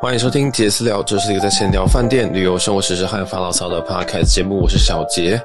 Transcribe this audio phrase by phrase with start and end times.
[0.00, 4.60] 欢迎收听杰私聊，这是一个在闲聊饭店、旅游、生活、时事和发牢骚的 podcast 节目。
[4.60, 5.40] 我是小杰，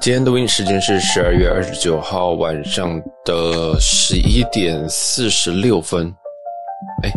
[0.00, 6.12] 今天录音时间是十二月二十九号晚上的十一点四十六分。
[7.04, 7.12] 哎，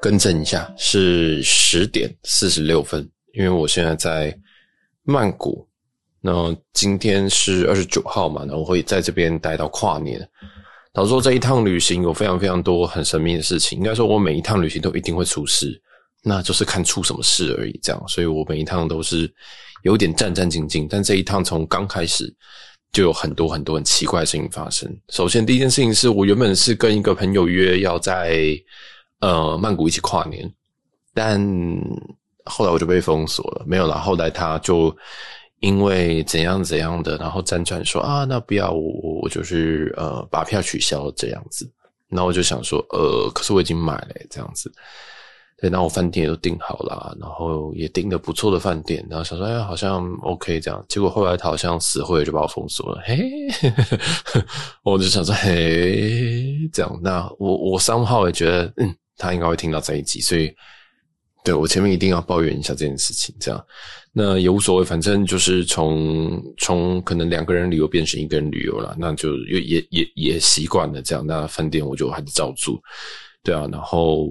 [0.00, 4.36] 更正一下，是十点四十六分，因为我现在在
[5.04, 5.64] 曼谷。
[6.20, 10.20] 那今天是二十九号嘛，那我会在这边待到跨年。
[10.94, 13.76] 老实说，这一趟旅行有非常非常多很神秘的事情。
[13.76, 15.80] 应该说，我每一趟旅行都一定会出事，
[16.22, 17.78] 那就是看出什么事而已。
[17.82, 19.28] 这样，所以我每一趟都是
[19.82, 20.86] 有点战战兢兢。
[20.88, 22.32] 但这一趟从刚开始
[22.92, 24.88] 就有很多很多很奇怪的事情发生。
[25.08, 28.56] 首先，第一件事情是我原本是跟一个朋友约要在
[29.18, 30.48] 呃曼谷一起跨年，
[31.12, 31.44] 但
[32.44, 33.98] 后来我就被封锁了，没有了。
[33.98, 34.96] 后来他就。
[35.64, 41.66] 因为怎样怎样的，然后辗转说啊，那不要我我就是呃把票取消这样子，
[42.08, 44.70] 然后我就想说呃，可是我已经买了这样子，
[45.56, 53.18] 对，那我饭店也都订好了，然后也订的不错的饭店，然后想说哎好像 OK 这样，结果后来他好像死会就把我封锁了，嘿，
[54.84, 60.52] 我就想说嘿这样，那我我三号也觉得嗯他应该会听到这一集，所以
[61.44, 63.66] 对我前面一定要抱怨一下这件事情这样。
[64.16, 71.26] 那也无所谓，反正就是从从可能两个人旅游变成一个人旅游了，那就也也也也习惯了这样。
[71.26, 72.80] 那饭店我就还是照住，
[73.42, 73.68] 对啊。
[73.70, 74.26] 然后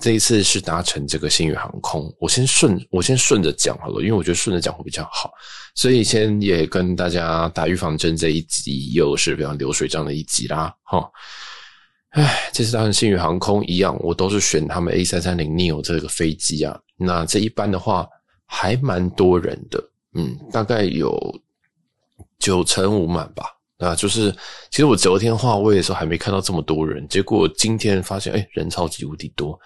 [0.00, 5.30] 这一次是搭乘这个星宇航空，我先顺我先顺着讲好了，因为我觉得顺着讲会比较好。
[5.74, 11.08] 所以先也跟大家打预防针，这一集又是非常流水账的一集啦，齁。
[12.12, 16.78] 唉，这次搭乘星宇航空一样，我都是选他们 A 三三零 neo 这个飞机啊。
[16.96, 18.08] 那这一班的话。
[18.54, 19.82] 还蛮多人的，
[20.12, 21.18] 嗯，大概有
[22.38, 23.46] 九成五满吧。
[23.78, 24.30] 啊，就是
[24.70, 29.58] 其实我昨天划位的时候还没看到这么多人，结果今天发现，哎，人超级无敌多。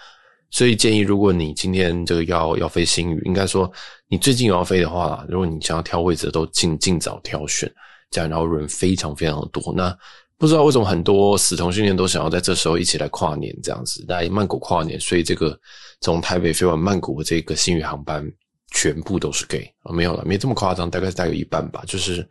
[0.51, 3.69] 所以建议，如果你今天这个要要飞星宇，应该说
[4.07, 7.69] 你最近有要飞的话，如果你想要挑位置，都尽尽早挑选，
[8.09, 9.75] 这样然后人非常非常的多。
[9.75, 9.99] 那
[10.39, 15.59] 不知道为什么很多死同性恋都想要在这时候一起来跨年，这样子来曼谷跨年，所以这个
[16.01, 18.27] 从台北飞往曼谷的这个星宇航班。
[18.73, 21.83] 全部都是 gay 啊，没有了，没这么夸张，大概大概有一半吧。
[21.87, 22.29] 就是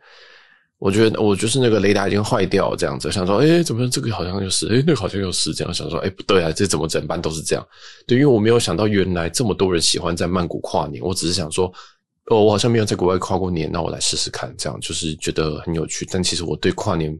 [0.78, 7.66] 我觉得我就是那个雷达已经坏掉这样子，想说，诶怎么这个好像又是，诶那个好像又是这样，想说，诶不对啊，这怎么整班都是这样？
[8.06, 11.72] 对，因为我没有想到原来这么多人喜欢在曼谷跨年，我只是想说，
[12.26, 16.06] 哦，我好像没有在国外跨过年，那我来试试看，这样就是觉得很有趣。
[16.12, 17.18] 但其实我对跨年。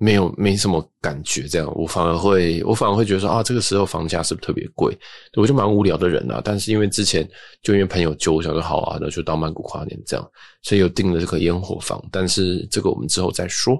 [0.00, 4.96] 没有，没什么感觉，这样我反而会，我反而会觉得说啊，这个时候房价是不是特别贵？
[5.36, 6.40] 我就蛮无聊的人啊。
[6.44, 7.28] 但是因为之前
[7.62, 10.30] 就因为朋友揪，我想说好啊，那就到曼谷跨年这样，
[10.62, 12.00] 所以又订了这个烟火房。
[12.12, 13.76] 但是这个我们之后再说。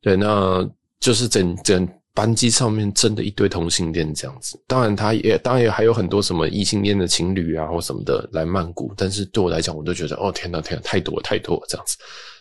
[0.00, 0.64] 对，那
[1.00, 4.56] 就是整整班机上面真的一堆同性恋这样子。
[4.68, 8.94] 当然，他也当然也还有很多什么异性恋的情侣啊或什么的来曼谷。
[8.96, 11.96] 但是对我来讲，我都觉得哦天呐天呐，太多太多了这样子，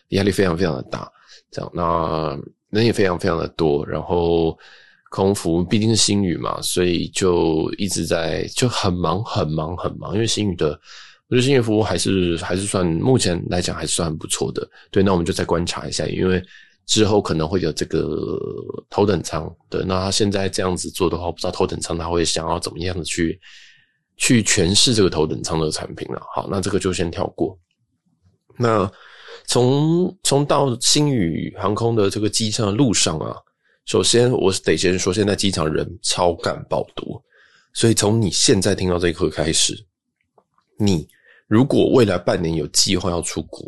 [0.10, 1.12] 压力非常非常的大。
[1.50, 2.40] 这样那。
[2.70, 4.58] 人也非常非常的多，然后
[5.10, 10.14] 空服毕竟是星宇嘛，所以就一直在就很忙很忙很忙。
[10.14, 10.80] 因为星宇的，
[11.30, 14.70] 我觉得星宇服务还是还是算目前来讲还是算不错的。
[14.92, 16.40] 对，那我们就再观察一下，因为
[16.86, 18.30] 之后可能会有这个
[18.88, 19.52] 头等舱。
[19.68, 23.40] 对，那他现在这样子做的话，不知道头等舱他会想要怎么样的去
[24.18, 26.22] 去诠释这个头等舱的产品了。
[26.36, 27.58] 好，那这个就先跳过。
[28.58, 28.92] 那。
[29.50, 33.36] 从从到新宇航空的这个机场的路上啊，
[33.86, 37.20] 首先我得先说，现在机场人超干爆多，
[37.74, 39.74] 所以从你现在听到这一刻开始，
[40.78, 41.08] 你
[41.48, 43.68] 如果未来半年有计划要出国，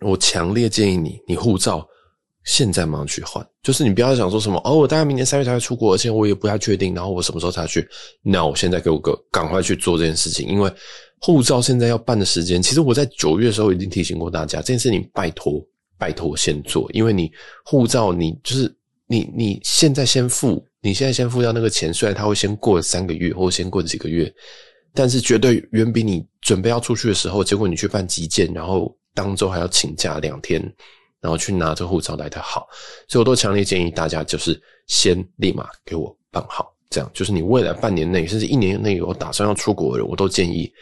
[0.00, 1.88] 我强烈建议你，你护照
[2.46, 7.86] 现在马上去换，就是你不要想说什么哦，我大概明年三月才会出国，而且我也不太确定，然后我什么时候才去，
[8.22, 10.72] 那我现在给我个赶快去做这件事情，因为。
[11.18, 17.32] 护照现在要办的时间，其实我在九月的时候已经提醒过大家，这件事情拜托拜托先做，因为你
[17.64, 18.72] 护照你就是
[19.06, 24.32] 你你现在先付，你现在先付掉那个钱，虽然他会先过三个月或先过几个月，
[24.92, 30.62] 但是绝对远比你准备要出去的时候，结果你去办急件，然后当周还要请假两天，
[31.26, 32.68] 然后去拿这护照来的好，
[33.08, 34.56] 所以我都强烈建议大家就是
[34.86, 40.72] 先立马给我办好，这样就是你未来半年内甚至一年内有打算要出国的人，我都建议。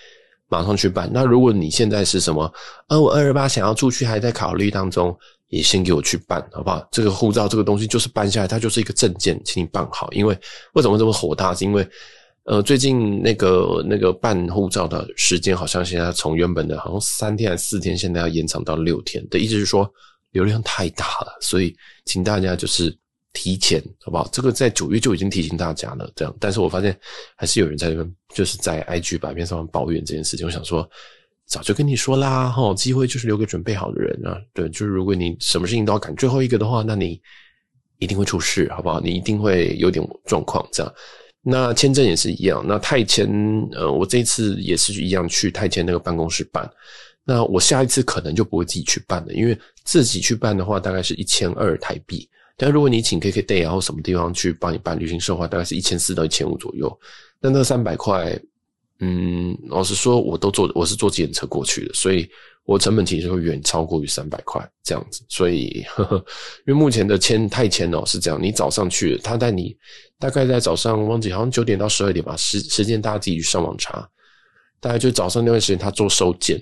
[0.46, 1.11] 马上去办。
[1.12, 2.52] 那如果你现在是什么？
[2.88, 5.17] 呃，我二二八想要出去，还在考虑当中，
[5.49, 6.87] 也先给我去办，好不好？
[6.93, 10.06] 这个护照这个东西就是办下来，它就是一个证件，请你办好。
[10.12, 10.38] 因为
[10.75, 11.55] 为什么这么火大？
[11.55, 11.85] 是因为
[12.44, 19.91] 呃，最近那个那个办护照的时间，好像现在从原本的好像三天还是四天，现在要延长到六天的意思是说
[20.34, 22.94] 流量太大了，所以请大家就是
[23.32, 24.28] 提前，好不好？
[24.32, 26.36] 这个在九月就已经提醒大家了，这样。
[26.38, 26.94] 但是我发现
[27.36, 30.44] 还是有人在这边，就是在 IG 版面上抱怨这件事情。
[30.44, 30.88] 我想说，
[31.46, 34.36] 早就跟你说啦，齁，机会就是留给准备好的人啊。
[34.52, 37.20] 对，就是如果你什么事情都要赶最后一个的话，那你
[37.98, 39.00] 一定会出事，好不好？
[39.00, 40.94] 你一定会有点状况，这样。
[41.46, 42.64] 那签证也是一样。
[42.66, 43.28] 那泰签，
[43.72, 46.69] 呃，我这次也是一样去泰签那个办公室办。
[47.24, 52.28] 那我下一次可能就不会自己去办了，因为自己去办的话，大概是一千二台币。
[52.56, 57.00] 但如果你请 KKday 然后什么地方去帮你办旅行社的话，大概是一千四到一千五左右。
[57.40, 58.38] 那那三百块，
[59.00, 62.30] 嗯，老实说，我都坐，我是坐计程车过去的，所以
[62.64, 65.24] 我成本其实会远超过于三百块这样子。
[65.28, 66.16] 所以， 呵呵，
[66.66, 69.76] 因为目前的签泰签哦是这样，你早上去，他带你
[70.18, 74.08] 大概在早上忘记好像九点到十二点吧，时时间大家自己去上网查，
[74.78, 76.60] 大概就早上那段时间他做收件。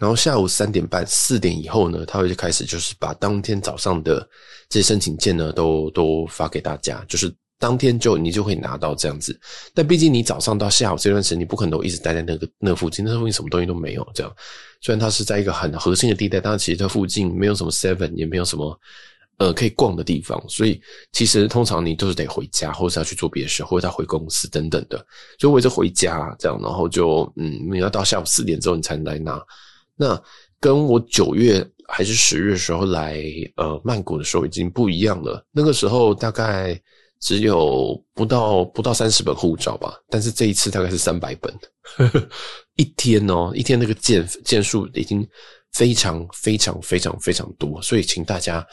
[0.00, 4.26] 然后下午三点半、四点以后呢，他会就开始就是把当天早上的
[4.66, 9.38] 这些申请件呢都都发给大家，就是当天就你就会拿到这样子。
[9.74, 14.08] 但毕竟你早上到下午这段时间，你不可能一直待在那个那附近，那附近什么东西都没有。
[14.14, 14.32] 这样，
[14.80, 18.80] 虽然它是在一个很核心的地带，但其实它附近没有什么 Seven，也没有什么
[19.36, 20.80] 呃可以逛的地方，所以
[21.12, 24.96] 其实通常你都是得回家，或者是要去做别的事，或者要回公司等等的。
[25.38, 29.38] 所以我也是回家这样，然后就嗯，你要到下午四点之后你才能来拿。
[30.00, 30.18] 那
[30.58, 33.22] 跟我九月还是十月的时候来
[33.56, 35.44] 呃曼谷的时候已经不一样了。
[35.52, 36.80] 那个时候大概
[37.20, 42.28] 只有不到不到三十本护照吧，但是这一次大概是三百本，呵呵，
[42.76, 45.28] 一天哦，一天那个件件数已经
[45.72, 48.66] 非常非常非常非常多，所以请大家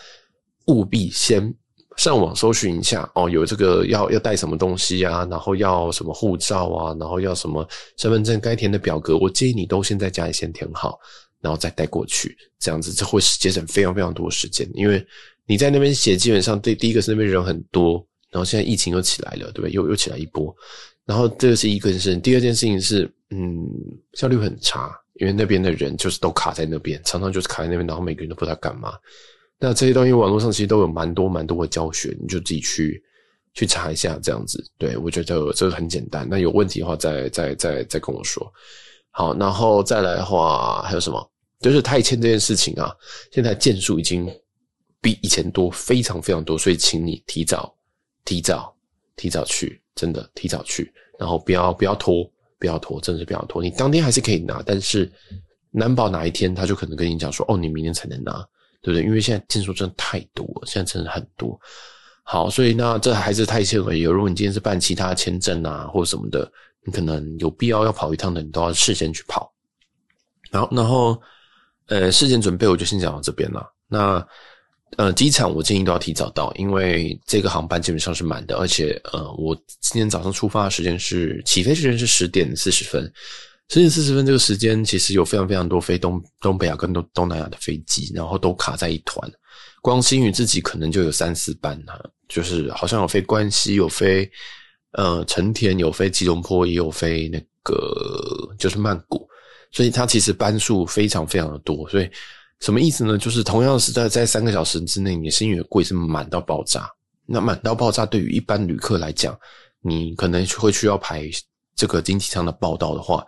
[0.67, 1.53] 务必先
[1.97, 7.67] 上网搜寻一下哦，有这个要要带什么东西啊，然后要什么护照啊，然后要什么
[7.97, 10.99] 身份证该填的表格，我建议你都先在家里先填好，
[11.41, 15.05] 然后再带过去，这样子这会节省非常非常多的时间，因为
[15.45, 19.71] 你在那边写，基本上对第一个是那边人很多，然后现在疫情又起来了，对不对？
[19.71, 20.55] 又又起来一波，
[21.03, 23.67] 然后这个是一个事情，第二件事情是，嗯，
[24.13, 28.93] 效率很差，因为那边的人就是都卡在那边，常常就是卡在那边，然后每个人都不知道干嘛。
[29.59, 33.03] 那这些东西网络上其实都有蛮多蛮多的教学，你就自己去
[33.53, 34.63] 去查一下这样子。
[34.77, 36.27] 对，我觉得这个很简单。
[36.29, 38.45] 那有问题的话再再再再跟我说。
[39.09, 41.31] 好，然后再来的话还有什么？
[41.59, 42.95] 就是泰签这件事情啊，
[43.31, 44.31] 现在件数已经
[45.01, 47.75] 比以前多，非常非常多，所以请你提早
[48.25, 48.71] 提早
[49.15, 52.23] 提早去，真的提早去，然后不要不要拖，
[52.59, 53.59] 不要拖，真的是不要拖。
[53.59, 55.11] 你当天还是可以拿，但是
[55.71, 58.47] 难保哪一天他就可能跟你讲说，哦，你明天才能拿。
[58.81, 59.03] 对不对？
[59.03, 61.59] 因为现在件数真的太多，现在真的很多。
[62.23, 64.01] 好，所以那这还是泰签而已。
[64.01, 66.51] 如果你今天是办其他签证啊，或者什么的，
[66.83, 69.49] 你可能有必要要跑一趟的，你都要事先去跑。
[70.51, 71.21] 好，然后
[71.87, 73.65] 呃，事前准备我就先讲到这边了。
[73.87, 74.27] 那
[74.97, 83.09] 呃，机场我建议都要提早到，因为这个航班基本上是满的，而且呃，我今天早上出发的时间是起飞时间是十点四十分。
[83.69, 89.29] 十点四十分这个时间，其实有非常非常多飞东东北亚跟东东南亚的飞机，然后都卡在一团。
[89.81, 91.99] 光星宇自己可能就有三四班哈，
[92.29, 94.29] 就是好像有飞关西，有飞
[94.93, 99.27] 呃成田，有飞吉隆坡，也有飞那个就是曼谷，
[99.71, 101.87] 所以它其实班数非常非常的多。
[101.89, 102.09] 所以
[102.61, 103.17] 什么意思呢？
[103.17, 106.89] 就是同样是在在三个小时之内，你的星宇的柜是满到爆炸。
[107.25, 109.37] 那满到爆炸，对于一般旅客来讲，
[109.81, 111.29] 你可能会需要排
[111.75, 113.25] 这个经济舱的报到的话。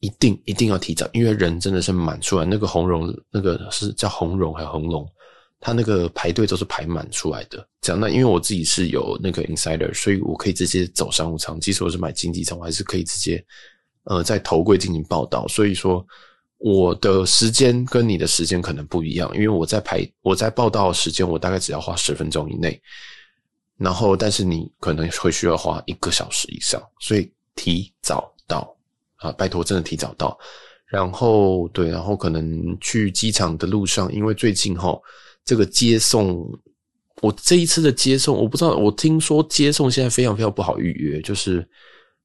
[0.00, 2.44] 一定一定要提早，因为人真的是满出来。
[2.44, 5.06] 那个红龙，那个是叫红龙还是红龙？
[5.60, 7.66] 他那个排队都是排满出来的。
[7.80, 11.58] 这样，那因为我自己是有那个 insider，所以我可以直接走商务舱。
[11.58, 13.44] 即使我是买经济舱，我还是可以直接
[14.04, 15.48] 呃在头柜进行报到。
[15.48, 16.06] 所以说，
[16.58, 22.80] 我的时间跟你的时间可能不一样，因为我在排我在报到的时间，我大概只要花十分钟以内。
[23.76, 28.77] 然后，但是你可能会需要花一个小时以上，所以提早到。
[29.18, 30.38] 啊，拜托，真的提早到。
[30.86, 34.98] 然后，对，然后可能去机场的路上，因为最近齁，
[35.44, 36.48] 这个接送，
[37.20, 41.68] 我这一次的接送，我不知道，我听说接送现在非常非常不好预约，就是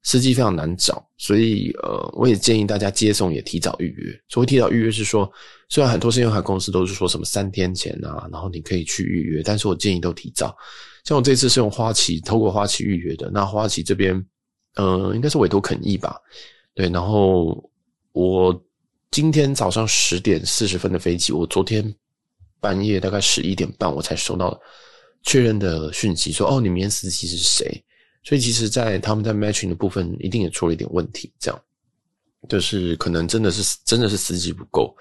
[0.02, 4.18] 司机非常难找，所以呃，我也建议大家接送也提早预约。
[4.30, 5.30] 所谓提早预约是说，
[5.68, 10.56] 虽然很多信用卡公司都是说什么三天前啊，然后你可以去预约，但是我建议都提早。
[11.04, 14.24] 像我这次是用花旗，透过花旗预约的，那花旗这边，
[14.76, 16.16] 呃，应该是委托肯逸吧。
[16.74, 17.70] 对，然后
[18.12, 18.64] 我
[19.10, 21.94] 今天早上十点四十分的飞机，我昨天
[22.60, 24.60] 半夜大概十一点半我才收到
[25.22, 27.82] 确认的讯息，说哦，你明天司机是谁？
[28.22, 31.60] 所以其实，在他们在 matching 的部分，一定也出了一点问题，这样
[32.48, 34.96] 就是可能真的是真的是司机不够，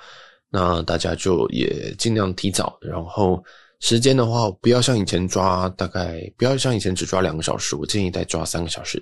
[0.50, 3.42] 那大家就也尽量提早，然后
[3.80, 9.02] 时间的话，不要像以前抓大概，不要像以前只抓两个小时，我建议再抓三个小时，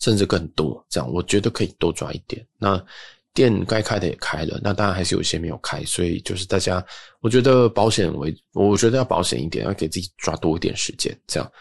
[0.00, 0.84] 甚至更多。
[0.88, 2.44] 这样我觉得可以多抓一点。
[2.58, 2.82] 那
[3.34, 6.84] 店该开的也开了，那当然还是有些没有开，所以就是大家，
[7.20, 11.16] 我觉得保险为，我觉得要保险一点，要给自己抓多一点时间。
[11.26, 11.52] 这样，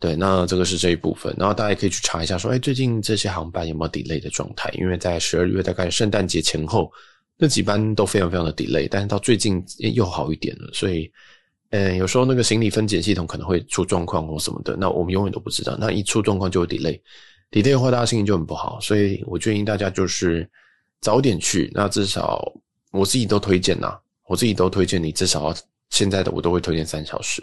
[0.00, 1.34] 对，那这个是这一部分。
[1.38, 4.68] 然后大家也可以去查一下，说，哎，最近这些航班有没有 delay 的状态？
[4.78, 6.90] 因为在十二月大概圣诞节前后，
[7.36, 11.10] 那几班都非常非常的 delay，但是到最近又好一点了，所以。
[11.74, 15.74] 嗯，有时候那个行李分拣系统可能会出状况或什么的，那我们永远都不知道。
[15.80, 17.00] 那一出状况就有 delay
[17.52, 18.78] 有 delay，delay 的话大家心情就很不好。
[18.80, 20.48] 所以我建议大家就是
[21.00, 22.42] 早点去，那至少
[22.90, 25.54] 我自己都推荐呐，我自己都推荐你至少
[25.90, 27.42] 现在的我都会推荐三小时，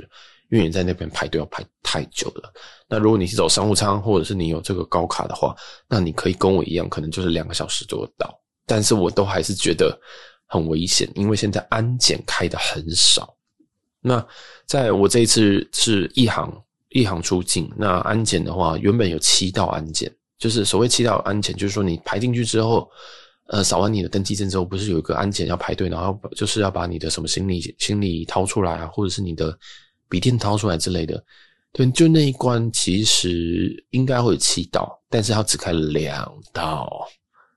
[0.50, 2.52] 因为你在那边排队要排太久了。
[2.88, 5.56] 那如果你是走商务舱或者是你有这个高卡的话，
[5.88, 8.40] 那你可以跟我一样，可能就是两个小时就到。
[8.66, 10.00] 但是我都还是觉得
[10.48, 13.36] 很危险，因为现在安检开的很少。
[14.02, 14.26] 那
[14.66, 16.52] 在我这一次是一航
[16.90, 22.90] 一行出境，那安检的话，原本有七道安检，就是所谓七道安检，就是说你排进去之后，
[23.48, 29.58] 呃，扫完你的登机证之后，不是有一个安检要排队，然后就是要把你的什么行李行李掏出来啊，或者是你的
[30.10, 31.24] 笔电掏出来之类的，
[31.72, 37.08] 对，就那一关其实应该会有七道，但是它只开了两道。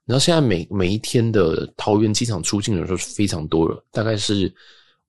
[0.04, 4.54] 然后现在每每一天的桃园机场出境人数是非常多了，大概是。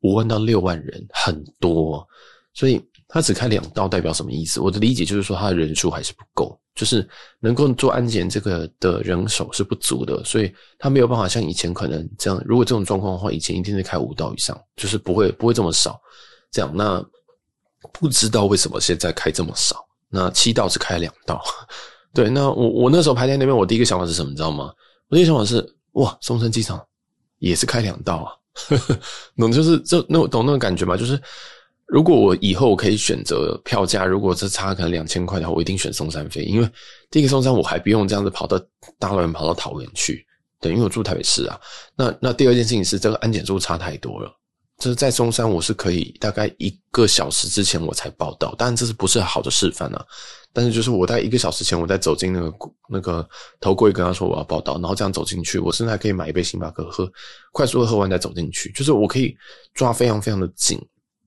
[0.05, 2.05] 五万到六万人很多，
[2.53, 2.77] 所以
[3.13, 4.59] 他只开两道代表什么意思？
[4.59, 7.07] 我的理解就是说他的人数还是不够，就是
[7.39, 12.41] 能够做安检这个的人手是不足的，所以他没有办法像以前可能这样。
[12.43, 16.01] 如果这种状况的话，以前一定是开五道以上，就是不会不会这么少。
[16.51, 17.05] 这样，那
[17.91, 19.85] 不知道为什么现在开这么少？
[20.09, 21.39] 那七道只开两道，
[22.15, 22.31] 对。
[22.31, 24.31] 那我我那时候排在那边，我第一个想法是什么？
[24.31, 24.73] 你知道吗？
[25.09, 26.83] 我第一个想法是哇，松山机场
[27.37, 28.33] 也是开两道啊。
[29.37, 30.97] 懂就是就那懂那种感觉吗？
[30.97, 31.19] 就是
[31.87, 36.69] 如果我以后可以选择票价，如果是差可能两千块的话，我一定选松山飞，因为
[37.11, 38.59] 第一个松山我还不用这样子跑到
[38.97, 40.25] 大老远跑到桃园去，
[40.59, 41.59] 对，因为我住台北市啊。
[41.95, 44.31] 那那第二件事情是这个安检数差太多了。
[44.79, 50.03] 就是在松山，我是可以大概一个小时之前我才报到，当然这是不是好的示范啊？
[50.51, 52.53] 但是就是我在一个小时前，我在走进那个
[52.89, 53.25] 那个
[53.61, 57.09] 头柜，跟他说我要报到，然后这样走进去，我甚至还可以买一杯星巴克喝，
[57.51, 59.37] 快速的喝完再走进去，就是我可以
[59.75, 60.77] 抓非常非常的紧，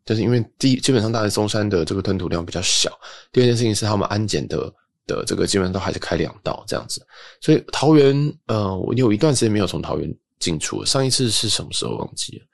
[0.07, 2.91] 就是因为第一基本上大概松山的这个吞吐量比较小，
[3.31, 4.73] 第二件事情是他们安检的
[5.07, 7.05] 的这个基本上都还是开两道这样子，
[7.41, 12.47] 所以桃园呃，我有一段时间没有从桃园进出，上一次是什么时候忘记了。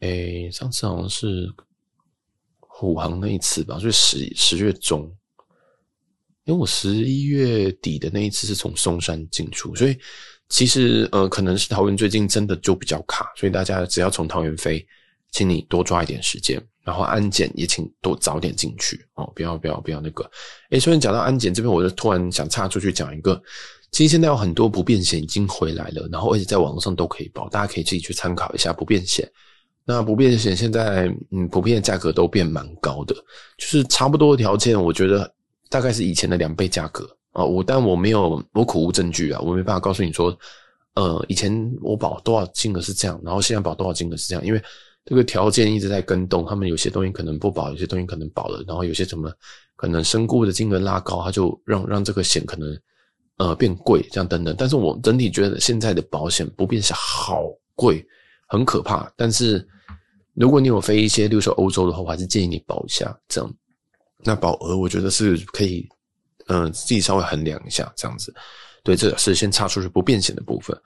[0.00, 1.52] 诶、上次好像是
[2.60, 5.12] 虎航那一次吧，所以十十月中，
[6.44, 9.98] 因为我十一月底的那一次是从松山进出，所以
[10.48, 14.86] 其实呃，可能是桃园最近真的就比较卡，所以大家只要从桃园飞，
[15.32, 20.24] 请你多抓一点时间，然后安检也请多早点进去哦，不要不要不要那个。
[20.70, 23.40] 诶、欸，虽然讲到安检这边，我就突然想岔出去讲一个，
[23.92, 29.28] 其实现在有很多不便险已经回来了，然后而且在网络上都可以报，大家可以自己去参考一下不便险。
[29.84, 33.14] 那不便险现在，嗯，普遍价格都变蛮高的，
[33.56, 35.32] 就是差不多的条件，我觉得
[35.70, 37.42] 大概是以前的两倍价格啊。
[37.42, 40.36] 我但我没有，我苦无证据啊，我没办法告诉你说，
[40.94, 44.62] 呃，以前我保多少金额是这样，然后现在保多少金额是这样，因为
[45.08, 49.32] 这个条件一直在更动，他们有些东西可能不保，有些东西可能保了，然后有些什么
[49.74, 52.78] 可能身故的金额拉高，它就让让这个险可能
[53.38, 54.54] 呃变贵，这样等等。
[54.58, 58.04] 但是我整体觉得现在的保险不便险好贵，
[58.46, 59.66] 很可怕，但是。
[60.40, 63.54] 如果你有飞一些，例如说欧洲的话，我还是建议你保一下，这样。
[64.22, 65.84] 那保额我觉得是可以，
[66.46, 68.32] 嗯、自己稍微衡量一下，这样子。
[68.84, 70.80] 对，这是先插出去不变险的部分。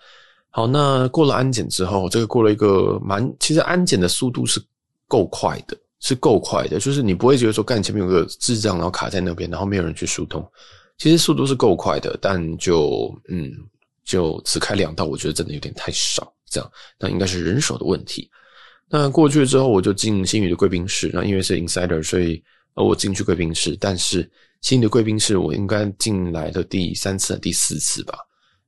[0.55, 4.63] 好，那过了安检之后，这个过了一个蛮，其实安检的速度是
[5.09, 10.47] 够快的，是够快的，就是你不会觉得说，干前面有个智障，然后卡在那边，然后没有人去疏通。
[10.99, 13.51] 其实速度是够快的，但就嗯，
[14.05, 16.71] 就只开两道，我觉得真的有点太少，这样。
[17.01, 18.31] 那应该是人手的问题。
[18.91, 21.11] 那过去之后，我就进星宇的贵宾室。
[21.15, 22.45] 那因为是 insider，所以，
[22.75, 23.75] 我进去贵宾室。
[23.81, 24.31] 但是
[24.61, 28.19] 星宇的贵宾室，我应该进来的第三次、第四次吧？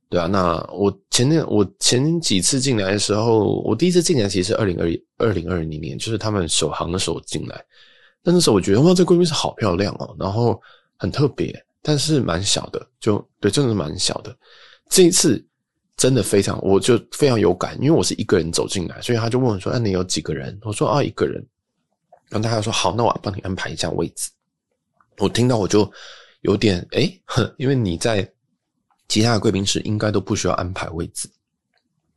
[0.09, 0.27] 对啊。
[0.27, 7.63] 那我前天我前几次进来的时候，我第一次进来其实是二零二二零二零年，就是他们首航的时候进来。
[8.23, 10.61] 但那时候我觉得哇，这贵宾室好漂亮哦，然后
[10.97, 14.35] 很特别，但是蛮小的，就对，真的是蛮小的。
[14.89, 15.45] 这一次。
[15.97, 21.41] 真的非常，我就非常有感，因为我是一个人走进来，所以他就问我说：“那、你有几个人？”我说：“啊，一个人。”
[22.27, 24.29] 然后他就说：“好，那我帮你安排一下位置。”
[25.19, 25.89] 我听到我就
[26.41, 28.29] 有点哎，哼， 因为你在
[29.07, 31.29] 其他的贵宾室应该都不需要安排位置，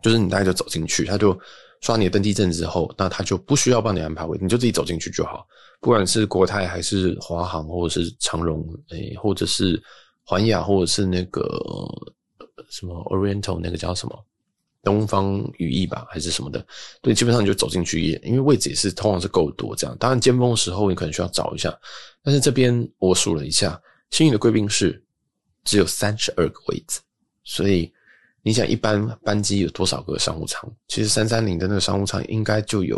[0.03, 1.39] 就是你大概就走进去，他就
[1.81, 5.47] 刷你的登记证之后，那他就不需要帮你安排位，你就自己走进去就好。
[5.81, 9.81] 不管是国泰还是华航，或者是长荣，诶，或者是
[10.25, 11.47] 环亚，或者是那个
[12.69, 14.25] 什么 Oriental 那个叫什么
[14.83, 16.67] 东方羽翼吧，还是什么的，
[17.01, 19.97] 对，基本上你就走进去，因为位置也是通常是够多这样。
[20.01, 21.73] 当然尖峰的时候你可能需要找一下，
[22.23, 23.81] 但是这边我数了一下，
[24.11, 25.01] 新宇的贵宾室
[25.69, 27.01] 只有三十二个位置，
[27.45, 27.93] 所以。
[28.41, 30.73] 你想一般班机有多少个商务舱？
[30.87, 32.97] 其实三三零的那个商务舱应该就有，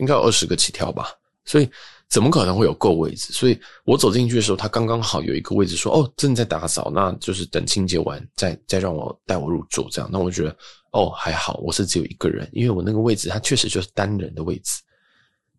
[0.00, 1.12] 应该有二十个起跳吧。
[1.44, 1.70] 所以
[2.08, 3.32] 怎么可能会有够位置？
[3.32, 10.56] 所以我走进去的时候，他刚刚好有一个位置，说：“哦，正在打扫，那就是等清洁完再再让我带我入座。”这样，那我觉得
[10.90, 14.80] 哦还好，我是只有一个人，因为我那个位置它确实就是单人的位置。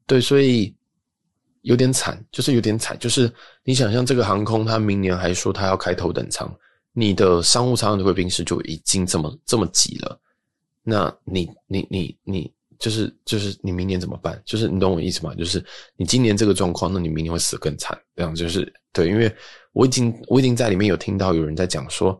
[0.05, 0.75] 对，所以
[1.61, 3.31] 有点惨，就是有点惨，就是
[3.63, 6.51] 你想象这个航空，他明年还说他要开头等舱。
[6.93, 10.19] 你的商务舱的贵宾室就已经这么这么挤了，
[10.83, 14.41] 那你你你你就是就是你明年怎么办？
[14.43, 15.33] 就是你懂我意思吗？
[15.35, 15.63] 就是
[15.95, 17.97] 你今年这个状况，那你明年会死更惨。
[18.15, 19.33] 这样就是对，因为
[19.71, 22.19] 我已经我已经在里面有听到有人在讲说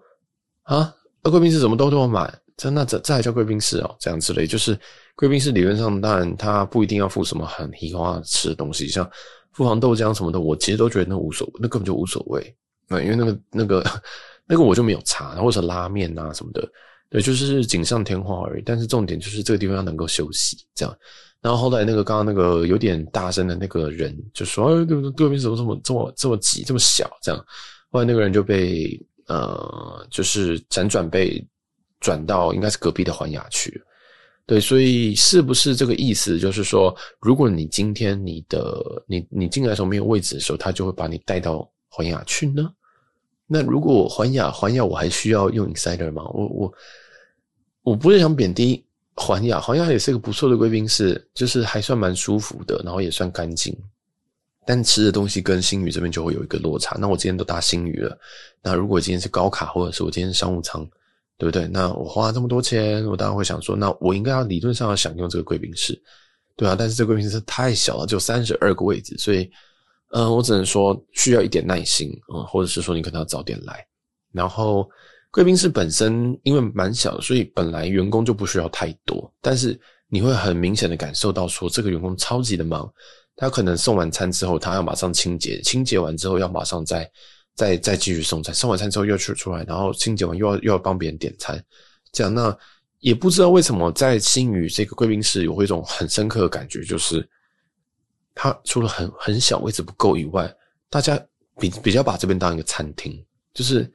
[0.64, 2.34] 啊，贵宾室怎么都这么满？
[2.62, 3.96] 这那这这还叫贵宾室哦？
[4.00, 4.78] 这样之类，就是
[5.16, 9.10] 贵宾室理论上当然它不一定要附什么很奇花吃的东西，像
[9.54, 12.56] 富航豆浆什么的，我其实都觉得那无所谓，那根本就无所谓。
[12.88, 13.84] 那因为那个那个。
[14.48, 16.68] 那个我就没有查，或者拉面啊什么的，
[17.10, 18.64] 对，就是锦上添花而已。
[18.66, 20.94] 但是重点就是这个地方要能够休息，这样。
[21.40, 27.46] 然后后来那个刚刚那个有点大声的那个人就说：“哎，对对面怎么这么这么这么挤，这么小？”这样。
[27.92, 31.42] 后来那个人就被呃，就是辗转被
[32.02, 33.82] 转到应该是隔壁的环亚去。
[34.46, 36.38] 对，所以是不是这个意思？
[36.38, 42.70] 就是说，如果你今天你的你你进来的时候没有位置的时候，他就会把你带到环亚去呢？
[43.48, 46.24] 那如果环亚环亚我还需要用 Insider 吗？
[46.34, 46.74] 我我
[47.84, 48.84] 我不是想贬低
[49.16, 53.78] 环亚，环亚也是一个不错的贵宾室，就是还算蛮舒服的，然后也算干净。
[54.66, 56.98] 但吃的东西跟星宇这边就会有一个落差。
[57.00, 58.18] 那我今天都搭星宇了，
[58.62, 60.88] 那如果今天是高卡或者是我今天商务舱，
[61.42, 61.68] 对不对？
[61.68, 66.00] 那我花这么多钱，我当然会想说，那我应该要理论上要享用这个贵宾室，
[66.56, 66.76] 对啊。
[66.78, 69.50] 但是这个贵宾室太小了，就三十二个位置，所以。
[70.14, 73.82] 嗯，我只能说需要一点耐心，嗯，或者是说你可能要早点来。
[74.34, 74.86] 然后
[75.32, 82.92] 贵宾室本身因为蛮小，所以本来员工就不需要太多，但是你会很明显的感受到说这个员工超级的忙，
[83.38, 87.10] 他可能送完餐之后，他要马上清洁，清洁完之后要马上再
[87.56, 91.64] 再再继续送餐，送完餐之后又去出来，然后清洁完又要又要帮别人点餐，
[92.12, 92.58] 这样那
[93.00, 97.28] 也不知道为什么在星宇这个贵宾室有一种很深刻的感觉，就是。
[98.34, 100.52] 它除了很很小，位置不够以外，
[100.90, 101.22] 大家
[101.60, 103.14] 比比较把这边当一个餐厅。
[103.54, 103.92] 就是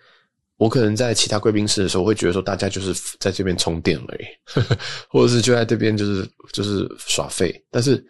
[0.58, 4.24] 我可能在其他贵宾室的时候，会觉得说大家就是在这边充电而已，
[5.08, 7.64] 或者是就在这边就是就是耍废。
[7.70, 8.06] 但是、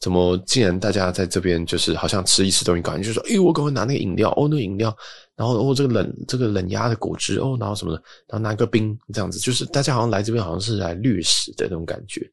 [0.00, 4.96] 怎么竟然大家在这边就是好像吃一吃东西，感觉就是说，哎、欸，我赶快拿那个饮料，哦，那个饮料，
[5.36, 12.28] 然后哦，这个冷这个冷压的果汁，哦，然后什么的，然后拿个冰这样子，就是大家好像来这边好像是来掠食的那种感觉。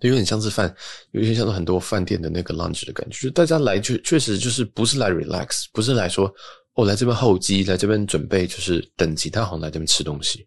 [0.00, 0.74] 就有点像是饭，
[1.12, 6.30] 有点像是很多饭店的那个 lunch 的感觉，就是大家来就确实就是不是来 relax，不是来说
[6.74, 10.46] 哦，来这边候机，来这边准备就是等其他航来这边吃东西。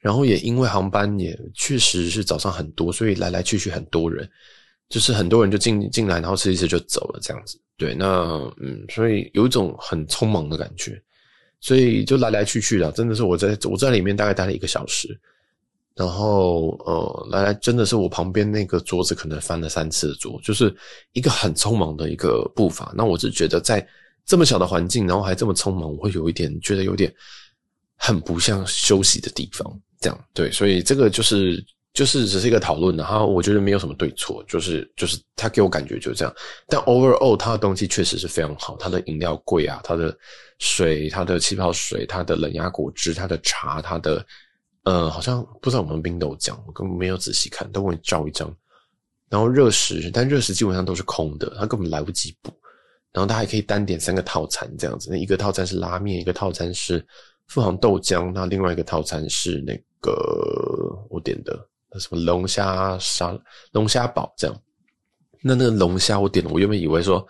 [0.00, 4.28] 然后也因为航班也确实是早上很多，所以来来去去很多人，
[4.88, 7.58] 就是很多人就进进来，然后吃一吃就走了这样子。
[7.76, 8.06] 对，那
[8.60, 11.00] 嗯，所以有一种很匆忙的感觉，
[11.60, 15.18] 所以就来来去去的，真的是我在我在里面大概待了一个小时。
[15.96, 20.74] 然后，呃，来来，真的是我旁边那个桌子可能翻了三次的桌，就是
[21.12, 22.92] 一个很匆忙的一个步伐。
[22.96, 23.86] 那我只觉得在
[24.26, 27.14] 这么小的环境，然后还这么匆忙，我会有一点觉得有点
[27.96, 29.80] 很不像休息的地方。
[30.00, 36.34] 这样对，所以这个就是就是只是一个讨论，然后我觉得没有什么对错，就是就是他给我感觉就是这样。
[36.66, 40.14] 但 overall，他的东西确实是非常好，他的饮料柜啊，他的
[40.58, 44.22] 水，他的气泡水，他的冷压果汁，他的茶，他的。
[44.86, 48.54] 呃，好像不知道有没有冰豆浆，我根本没有仔细看，都会照一张。
[49.30, 52.52] 然后热食，但热食基本上都是空的，他根本来不及补。
[53.10, 57.02] 然后他还可以单点三个套餐这样子，那一个套餐是拉面，一个套餐是
[57.46, 60.12] 富航豆浆，那另外一个套餐是那个
[61.08, 61.58] 我点的
[61.98, 63.36] 什么龙虾沙
[63.72, 64.62] 龙虾堡这样。
[65.40, 67.26] 那那个龙虾我点了，我原本以为说，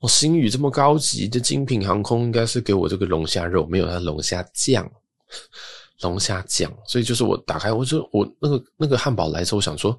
[0.00, 4.90] 哦，星宇这么高级的精品航空，应该是给我这个龙虾肉，没有，它龙虾酱。
[6.02, 9.98] 龙虾酱，所以就是我打开，我就我那个那个汉堡来的时，我想说，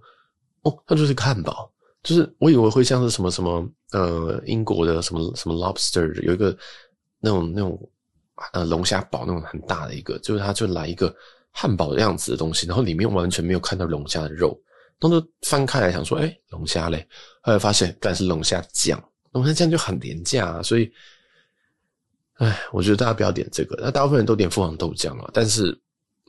[0.61, 1.71] 哦，它就是个汉堡，
[2.03, 6.55] 就是我以为会像是什么什么呃英国的什么什么 lobster 有一个
[7.19, 7.89] 那种那种
[8.51, 11.13] 呃龙虾堡那种很大的一个，就是它就来一个
[11.57, 14.59] 汉堡的样子的东西，然后里面完全没有看到龙虾的肉，
[14.99, 17.07] 然后就翻开来想说，哎、龙虾嘞，
[17.41, 20.91] 后来发现，但是龙虾酱，龙虾酱就很廉价啊，所以，
[22.33, 23.79] 哎，我觉得大家不要点这个。
[23.81, 25.73] 那大部分人都点阜杭豆浆啊，但是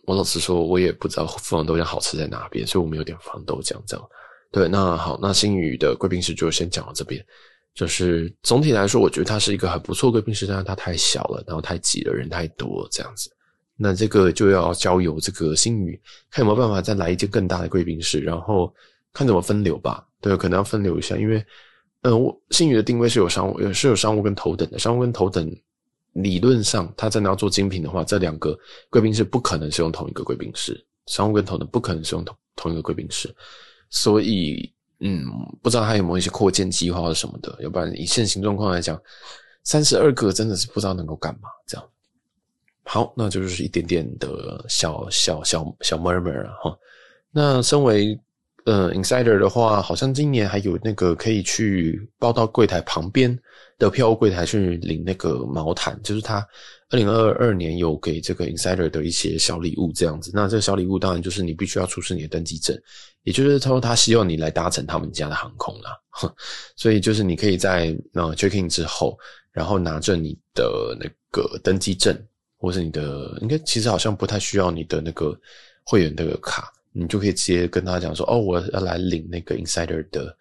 [0.04, 4.08] 我老实说，我也不知道阜杭豆浆好吃在哪边，所以我没有点阜杭豆浆这样。
[4.52, 7.20] 对，那好，那新宇的贵宾室就先讲到这边。
[7.74, 13.28] 就是总体来说，我觉得它是一个很不错贵宾室，但是它太小了，然后太挤了，人太多这样子。
[13.76, 18.72] 那这个就要交由这个星宇看有没有办法再来一间更大的贵宾室，然后
[19.12, 20.06] 看怎么分流吧。
[20.20, 21.44] 对，可能要分流一下，因为
[22.02, 24.78] 呃，我星宇的定位是有商务，是有商务跟头等的。
[24.78, 25.50] 商务跟头等
[26.12, 28.58] 理论上，他真的要做精品的话，这两个
[28.90, 33.34] 贵宾室不可能是用同一个贵宾室，商务跟头等不可能是用同同一个贵宾室，
[33.90, 34.72] 所以。
[35.00, 35.26] 嗯，
[35.62, 38.98] 不知道他有没有一些扩建计划或什么的，要不然以现行状况来讲，
[39.62, 41.50] 三十二个真的是不知道能够干嘛。
[41.66, 41.86] 这样，
[42.87, 46.79] 好，那就是一点点的小小小小 murmur 了哈。
[47.33, 48.18] 那身为
[48.64, 53.37] 呃 insider 的话，好像今年还有那个可以去报到柜台旁边
[53.77, 56.46] 的票务柜台去领那个毛毯，就是他。
[56.90, 60.31] 二零二二年有给这个 insider 的一些小礼物，这样子。
[60.33, 62.81] 那这个小礼物当然就是你必须要出示你的登机证，
[63.25, 65.90] 也就是他说他希望你来搭乘他们家的航空啦。
[66.77, 69.18] 所以就是你可以在呃 checking 之后，
[69.51, 72.16] 然后拿着你的那个登机证，
[72.56, 75.38] 或是你的应该其实好像不太需要你的那个
[75.84, 80.36] 会员的卡，你就可以直接跟他讲说哦，我要来领那个 insider 的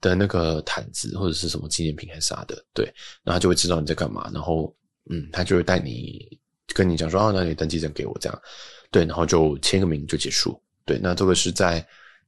[0.00, 4.74] 的那个毯子或者是什么纪念品还是啥的，对，然后就会知道你在干嘛，然后。
[5.08, 6.26] 嗯，他就会带你
[6.74, 8.42] 跟你讲说，哦，那你登记证给我这样，
[8.90, 10.60] 对，然后就签个名就结束。
[10.84, 11.78] 对，那这个是在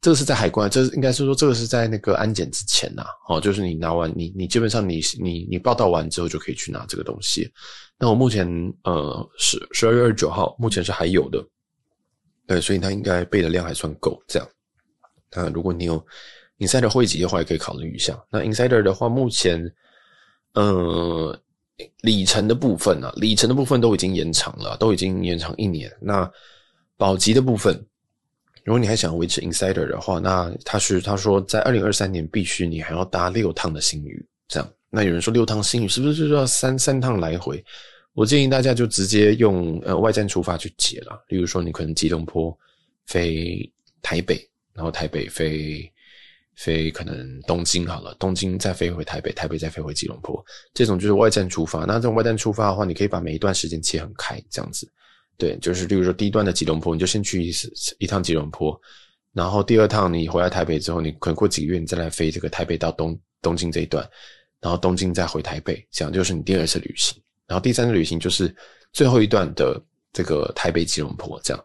[0.01, 7.51] 这个是在海关，这应该是说这个是在那个安检之前呐，哦，就是你拿完你你基本上你你你报道完之后就可以去拿这个东西。
[7.99, 8.47] 那我目前
[8.85, 11.45] 呃十十二月二十九号目前是还有的，
[12.47, 14.49] 对，所以他应该备的量还算够这样。
[15.33, 16.05] 那如果你有
[16.59, 18.19] Insider 会籍的话，也可以考虑一下。
[18.31, 19.63] 那 Insider 的话，目前
[20.55, 21.39] 呃。
[22.03, 23.13] 里程的部分呢、啊？
[23.19, 25.89] 里程的部分都已经延长了，都已经延长一年。
[26.01, 26.29] 那
[26.97, 27.87] 保级的部分，
[28.69, 34.73] 如果你还想维持 Insider 的话，那他是他说在二零二三年必须你还要搭六趟的新宇，这样。
[34.91, 37.65] 那有人说六趟新宇是不是就是要三三趟来回？
[38.13, 41.19] 我建议大家就直接用呃外站出发去解了。
[41.29, 42.55] 例如说，你可能吉隆坡
[43.07, 45.91] 飞台北，然后台北飞。
[46.61, 51.85] 飞可能东京好了，东京再飞回台北，台北再飞回吉隆坡，这种就是外站出发。
[51.85, 54.91] 那这种外站出发的话，你可以把每一段时间切很开，这样子。
[55.38, 58.79] 对，就是例如说第一段的吉隆坡，你就先去一次一趟吉隆坡，
[59.33, 64.07] 然后第二趟你回来台北之后，你可能过几个月你再来飞这个台北到东东京这一段，
[64.61, 67.16] 然后东京再回台北，这样就是你第二次旅行。
[67.46, 68.55] 然后第三次旅行就是
[68.92, 69.81] 最后一段的
[70.12, 71.64] 这个台北吉隆坡这样。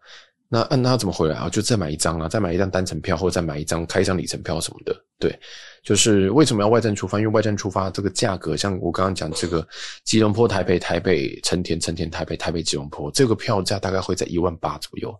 [0.54, 1.50] 那按他怎么回来啊？
[1.50, 4.96] 就再买一张啊，再买一张单程票，或者再买一张开一张里程票什么的。
[5.18, 5.36] 对，
[5.82, 7.18] 就是为什么要外站出发？
[7.18, 9.68] 因为外站出发这个价格，像我刚刚讲这个
[10.04, 15.12] 吉隆坡、台北、台北成田、成田、台北、台北吉隆坡，这个票价大概会在一万八左右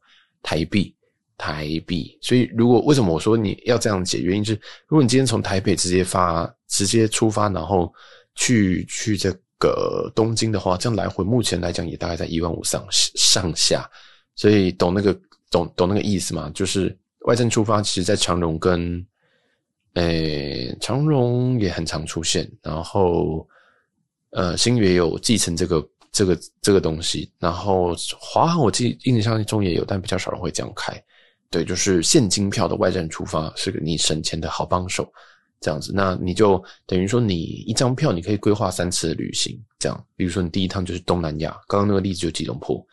[0.44, 0.96] 台币，
[1.36, 2.16] 台币。
[2.22, 4.20] 所以如果为什么我说你要这样解？
[4.20, 7.92] 原因就是如果你今天从台北直接发、直接出发，然后
[8.36, 13.90] 去去这个东京的话，这样来回目前来讲也大概在一万五上上下。
[14.36, 15.14] 所以懂那个
[15.52, 16.52] 懂懂那个意思吗？
[16.54, 19.06] 就是外站出发，其实在长荣跟
[19.94, 23.48] 诶、欸、长荣也很常出现，然后
[24.32, 30.94] 呃星宇也有继承这个这个这个东西，然后华航我记印象中也有，但比较少人会这样开。
[31.52, 35.08] 对，就是现金票的外站出发是个你省钱的好帮手，
[35.62, 35.92] 这样子。
[35.94, 40.06] 那你就等于说你一张票你可以规划三次旅行，这样。
[40.16, 42.84] 比如说你第一趟就是东南亚，刚刚那个例子就吉隆坡。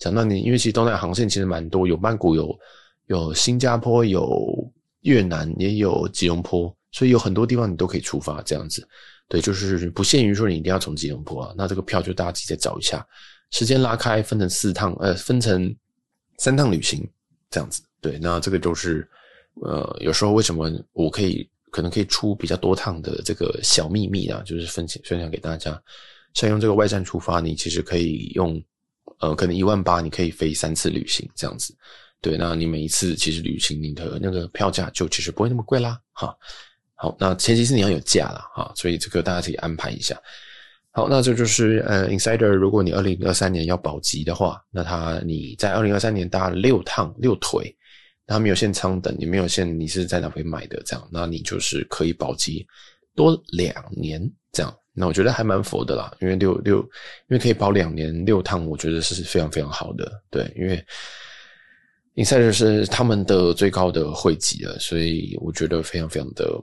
[0.00, 2.58] 讲到你，因为其实东南亚航线其实蛮多，有曼谷，有
[3.06, 4.26] 有新加坡，有
[5.02, 8.88] 越南，也有吉隆坡，所以有很多地方你都可以出发这样子。
[9.28, 13.06] 对，就是不限于说你一定要从吉隆坡啊，那这个票就大家自己再找一下，
[13.50, 15.72] 时间拉开分成四趟，呃，分成
[16.38, 17.06] 三趟旅行
[17.50, 17.82] 这样子。
[18.00, 19.06] 对，那这个就是
[19.62, 25.78] 呃，有时候为什么我可以可能可以出比较多趟的这个小秘密啊，就是分享分享给大家。
[26.32, 28.58] 像用这个外站出发，你其实可以用。
[29.18, 31.74] 呃，可能一万八，你可以飞三次旅行这样子，
[32.20, 36.34] 对，那你每一次其实旅行你的那个票价就其实不会那么贵啦，哈，
[36.94, 40.20] 好，那前提是你要有假啦，哈，所以这个大家可以安排一下。
[40.92, 47.72] 好，那这就是呃，Insider，如果你二零二三年要保级的话，那他你在二零二三年搭六趟六腿，
[48.26, 52.66] 他没有限舱等，也没有限你是在哪边买的这样，那你就是可以保级
[53.14, 54.20] 多两年
[54.50, 54.76] 这样。
[54.92, 60.10] 那我觉得还蛮佛的啦，因为六六，因为可以保两年六趟，我觉得是非常非常好的。
[60.30, 60.84] 对，因为
[62.16, 66.60] Insider 是他们的最高的会籍了，所以我觉得非常非常的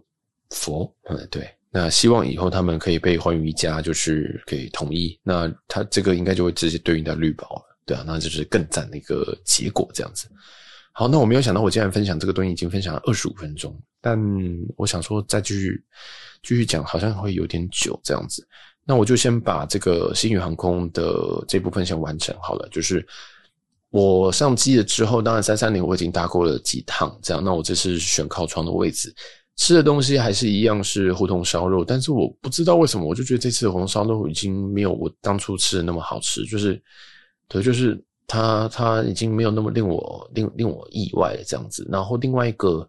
[0.49, 0.93] 佛。
[1.09, 1.49] 嗯，对。
[1.69, 10.27] 那希望以后他们可以被寰宇一家就是给统一，那他这个应该就会直接对应到绿宝了，对啊，那就是更赞的一个结果这样子。
[10.97, 14.19] 好，那我没有想到我竟然分享这个东西已经分享了二十五分钟，但
[14.75, 15.79] 我想说再继续
[16.41, 18.43] 继续讲好像会有点久这样子，
[18.83, 21.13] 那我就先把这个星宇航空的
[21.47, 23.05] 这部分先完成好了，就是。
[23.89, 27.41] 我上机了之后，当然三三零我已经搭过了几趟，这样。
[27.41, 29.12] 那我这次选靠窗的位置，
[29.55, 36.79] 吃的东西还是一样是胡同烧肉，但是我不知道为什么，我就觉得这次的胡同烧肉已经没有我当初吃的那么好吃，就是，
[37.47, 41.87] 对，就是它它已经没有那么令我令令我意外了这样子。
[41.89, 42.87] 然后另外一个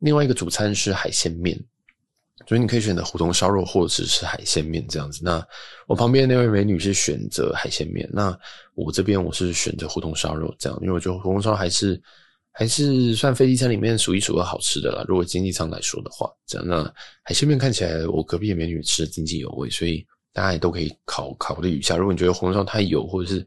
[0.00, 1.56] 另外一个主餐是海鲜面。
[2.48, 5.20] 所以你可以选择胡同烧肉或者是吃海鲜面这样子。
[5.22, 5.46] 那
[5.86, 8.36] 我旁边那位美女是选择海鲜面，那
[8.74, 12.00] 我这边我是选择胡同烧肉这样，因为我觉得胡同烧还是
[12.50, 15.04] 还是算飞机餐里面数一数二好吃的啦。
[15.06, 16.82] 如果经济舱来说的话，这样，那
[17.22, 21.96] 海鲜面看起来我隔壁的美女吃的津津有味，所以大家也都可以考考虑一下。
[21.98, 23.46] 如果你觉得胡同烧太油或者是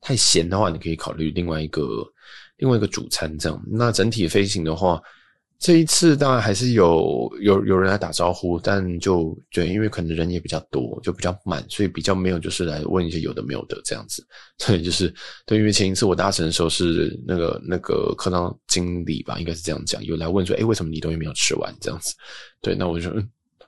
[0.00, 2.04] 太咸的话，你可以考虑另外一个
[2.58, 3.62] 另外一个主餐这样。
[3.70, 5.00] 那整体飞行的话。
[5.62, 14.26] 这一次当然还是有有有人来打招呼，但就对，因为可能人也比较多，就比较满，所以比较没有就是来问一些有的没有的这样子。
[14.56, 22.14] 所以就是对，因为前一次我搭乘的时候是那个那个客舱经理吧，应该是这样讲，有来问说，诶，为什么你东西没有吃完这样子？
[22.62, 23.10] 对，那我就，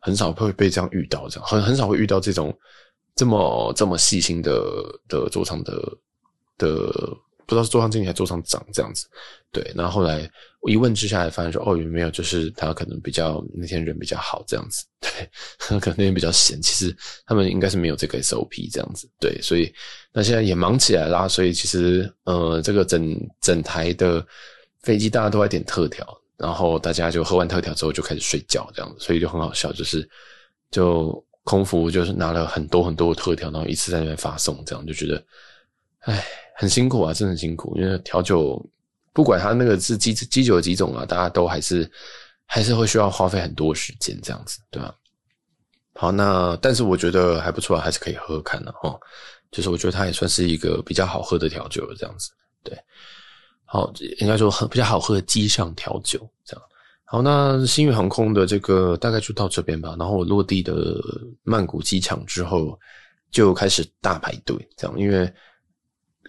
[0.00, 2.56] 很少会被这样遇到，这样很很少会遇到这种
[3.14, 4.62] 这么这么细心的
[5.08, 5.94] 的座舱的
[6.58, 6.92] 的。
[7.44, 9.06] 不知道是座舱经理还是座舱长这样子，
[9.50, 9.70] 对。
[9.74, 15.28] 然后后来我一问之下，才发现说哦，有没有就是他可能比较那天人比较好这样子，对，
[15.80, 16.62] 可能那天比较闲。
[16.62, 19.38] 其实他们应该是没有这个 SOP 这样子，对。
[19.42, 19.70] 所以
[20.14, 24.24] 那现在也忙起来啦，所以其实呃，这个整整台的
[24.82, 26.06] 飞机大家都在点特调，
[26.38, 30.08] 然后大家就喝完特调之后就开始睡觉这样子，所以就很好笑，就是
[30.70, 35.22] 就空服就是拿了很多很多的特调，然后一次在那边发送，这样就觉得，
[36.02, 36.24] 唉。
[36.54, 38.64] 很辛苦啊，真的很辛苦，因为调酒
[39.12, 41.90] 不管它那个是基基酒几种啊，大家都还是
[42.46, 44.94] 还是会需要花费很多时间这样子，对吧？
[45.94, 48.96] 好，那但是我觉得还不错，还是可以喝喝看的哈。
[49.50, 52.30] 就是我觉得它也算是一个比较好喝的调酒这样子，
[52.62, 52.78] 对。
[53.64, 56.62] 好，应该说很比较好喝的机上调酒这样。
[57.06, 59.96] 好，那新宇航空的这个大概就到这边吧。
[59.98, 60.94] 然后我落地的
[61.42, 62.78] 曼谷机场之后
[63.32, 65.32] 就开始大排队这样，因为。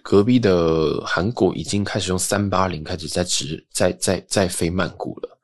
[0.04, 5.38] 隔壁的韩国已经开始用三八零开始在直在在在飞曼谷了，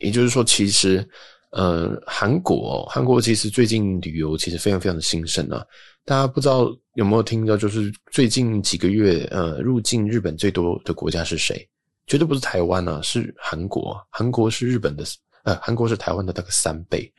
[0.00, 1.08] 也就是说，其实
[1.52, 5.64] 呃，韩国韩国其实最近旅游其实非常非常的兴盛啊。
[6.04, 11.66] 大家不知道有没有听到，就是最近几个月呃，入境日本最多的国家是谁？
[12.06, 13.96] 绝对不是台湾啊，是韩国。
[14.10, 15.04] 韩国是日本的
[15.44, 17.10] 呃，韩国是台湾的大概三倍。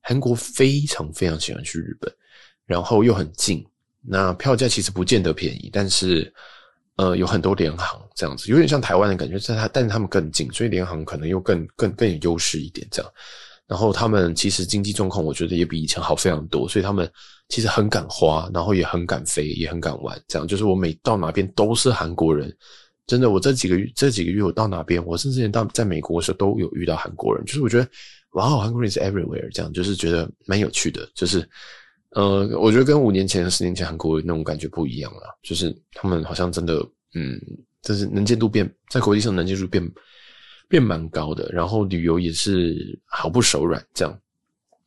[0.00, 2.08] 韩国非常非常喜欢去日本，
[2.66, 3.66] 然后又很近。
[4.08, 6.32] 那票价其实不见得便宜，但是，
[6.96, 13.12] 呃，有很多联航这样子，有点像台湾的感觉，在它，但是他们更近，所以联航可能又更更更有优势一点这样。
[13.66, 17.10] 然后他们其实经济状况，我觉得也比以前好非常多，所以他们
[17.48, 20.16] 其实很敢花，然后也很敢飞，也很敢玩。
[20.28, 22.54] 这样就是我每到哪边都是韩国人，
[23.08, 27.88] 真的，我这几个月这几个月我到哪边，我甚至连到在美国的时候都有遇到韩国人，就是我觉得
[28.34, 31.46] 哇，韩国人是 everywhere，这样就是觉得蛮有趣的，就是。
[32.16, 36.74] 呃，我觉得跟五年前、十年前韩国那种感觉不一样了，就是他们好像真的，
[37.12, 37.38] 嗯，
[37.82, 39.92] 就是能见度变，在国际上能见度变
[40.66, 44.18] 变蛮高的，然后旅游也是毫不手软这样。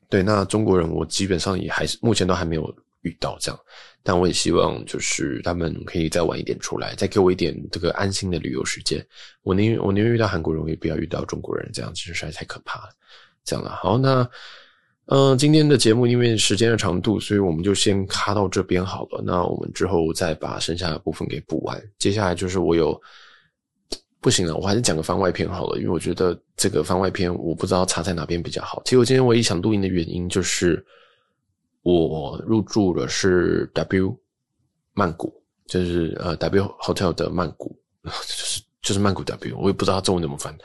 [0.10, 3.60] 对，那中国人我基本上也还是目前都还没有遇到这样，
[4.02, 9.06] 但我也希望就是他们可以再晚一点出来，再给我一点这个安心的旅游时间。
[9.44, 12.90] 我宁愿我宁愿遇到韩国人，我也不要遇到中国人，这样其实实在太可怕了。
[13.46, 14.28] 这样了，好，那。
[15.12, 19.24] 嗯，今天的节目因为时间的长度，所以我们就先卡到这边好了。
[19.26, 21.82] 那我们之后再把剩下的部分给补完。
[21.98, 23.00] 接下来就是我有
[24.22, 28.84] 不行了，我还是讲个番外篇好了，因为我觉得这个番外篇我不知道插在哪边比较好。
[28.86, 30.86] 其实我今天唯一想录音的原因就是
[31.82, 34.16] 我入住的是 W
[34.94, 35.34] 曼谷，
[35.66, 38.12] 就是呃 W Hotel 的曼谷， 就
[38.46, 40.56] 是就是曼谷 W，我也不知道中文怎么翻。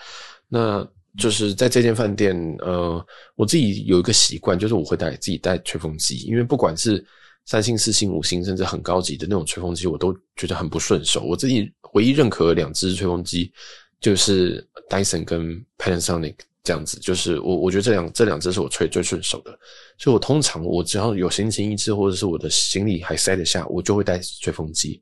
[0.49, 0.87] 那。
[1.17, 7.05] 就是在这间饭店，呃，我自己有一个习惯，就是我会带自己带吹风机，因为不管是
[7.45, 11.23] 三星、四星、五星，甚至很高级的那种吹风机，我都觉得很不顺手。
[11.23, 13.53] 我自己唯一认可两支吹风机
[14.01, 19.57] 就是 Dyson 跟 Panasonic 这样子，就是我我觉得这两这两支是我吹最顺手的，
[19.99, 25.01] 所以我通常我只要有闲情逸致，或者是我的行李还塞得下，我就会带吹风机。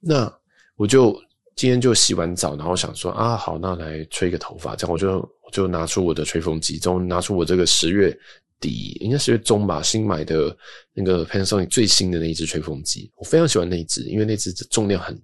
[0.00, 0.32] 那
[0.76, 1.20] 我就。
[1.54, 8.16] 今天就洗完澡，然后想说啊，好，那来吹个头发，这样我就就拿出我的吹风机，中拿出我这个十月
[8.58, 10.56] 底应该十月中吧新买的
[10.94, 15.20] 那个 Panasonic 最新的那一只吹风机，我非常喜欢那一只，因为那只重量很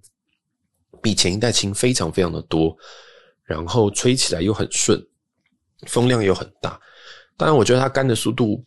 [1.01, 2.75] 比前一代轻非常非常的多，
[3.43, 5.01] 然后吹起来又很顺，
[5.87, 6.79] 风量又很大。
[7.37, 8.63] 当然，我觉得它干的速度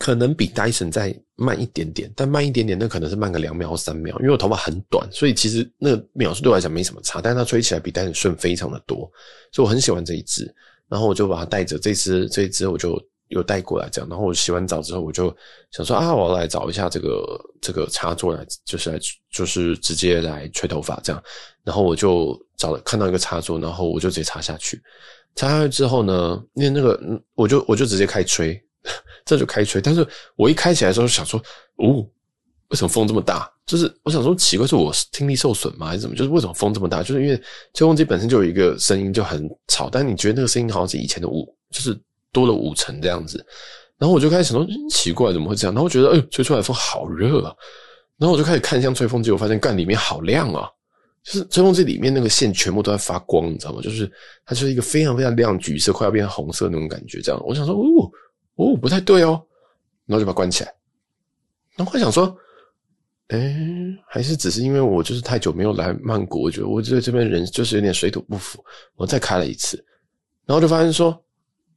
[0.00, 4.18] 可能比 Dyson 再慢一点点，但慢一点点，那可能是慢个两秒三秒。
[4.20, 9.00] 因为我头发很短，所以其实那个秒数对我来讲没什么差，但是它吹起来比 Dyson 顺非常的多，
[9.52, 10.52] 所以我很喜欢这一支。
[10.88, 14.08] 然后我就把它带着，这支这一支我就有带过来这样。
[14.08, 15.36] 然后我洗完澡之后，我就
[15.70, 18.98] 想说啊，我来找一下这个这个插座来，就是来
[19.30, 21.22] 就是直接来吹头发这样。
[21.62, 24.82] 然后我就找了看到一个插座，然后我就直接插下去。
[25.36, 26.98] 插下去之后呢，因为那个，
[27.34, 28.58] 我就我就直接开吹，
[29.24, 29.80] 这就开吹。
[29.80, 30.06] 但是
[30.36, 31.40] 我一开起来的时候想说，
[31.76, 32.06] 哦，
[32.68, 33.50] 为什么风这么大？
[33.66, 35.86] 就是我想说奇怪，是我听力受损吗？
[35.86, 36.16] 还是怎么？
[36.16, 37.02] 就是为什么风这么大？
[37.02, 37.36] 就是因为
[37.74, 41.96] 吹风机本身就有一个声音就很吵，但你觉得那个声音好像是以前的五，就是
[42.32, 43.44] 多了五成这样子。
[43.96, 45.74] 然后我就开始想说，奇怪，怎么会这样？
[45.74, 47.54] 然后我觉得，哎、吹出来的风好热啊。
[48.18, 50.68] 然后我就开始看向吹风机，我发现干里面好亮啊。
[51.22, 53.80] 就是吹风机里面那个线全部都在发光，你知道吗？
[53.82, 54.10] 就是
[54.44, 57.20] 它就是一个非常非常亮橘色，快要变成红色那种感觉。
[57.20, 58.10] 这样，我想说，哦
[58.60, 59.40] 哦，不太对哦，
[60.06, 60.74] 然后就把它关起来。
[61.76, 62.36] 然后我想说，
[63.28, 63.56] 哎、
[64.06, 68.62] 还是只是因为我就是太久没有来曼谷，我觉得我觉得这边人就是有点水土不服。
[68.96, 69.82] 我再开了一次，
[70.44, 71.10] 然后就发现说，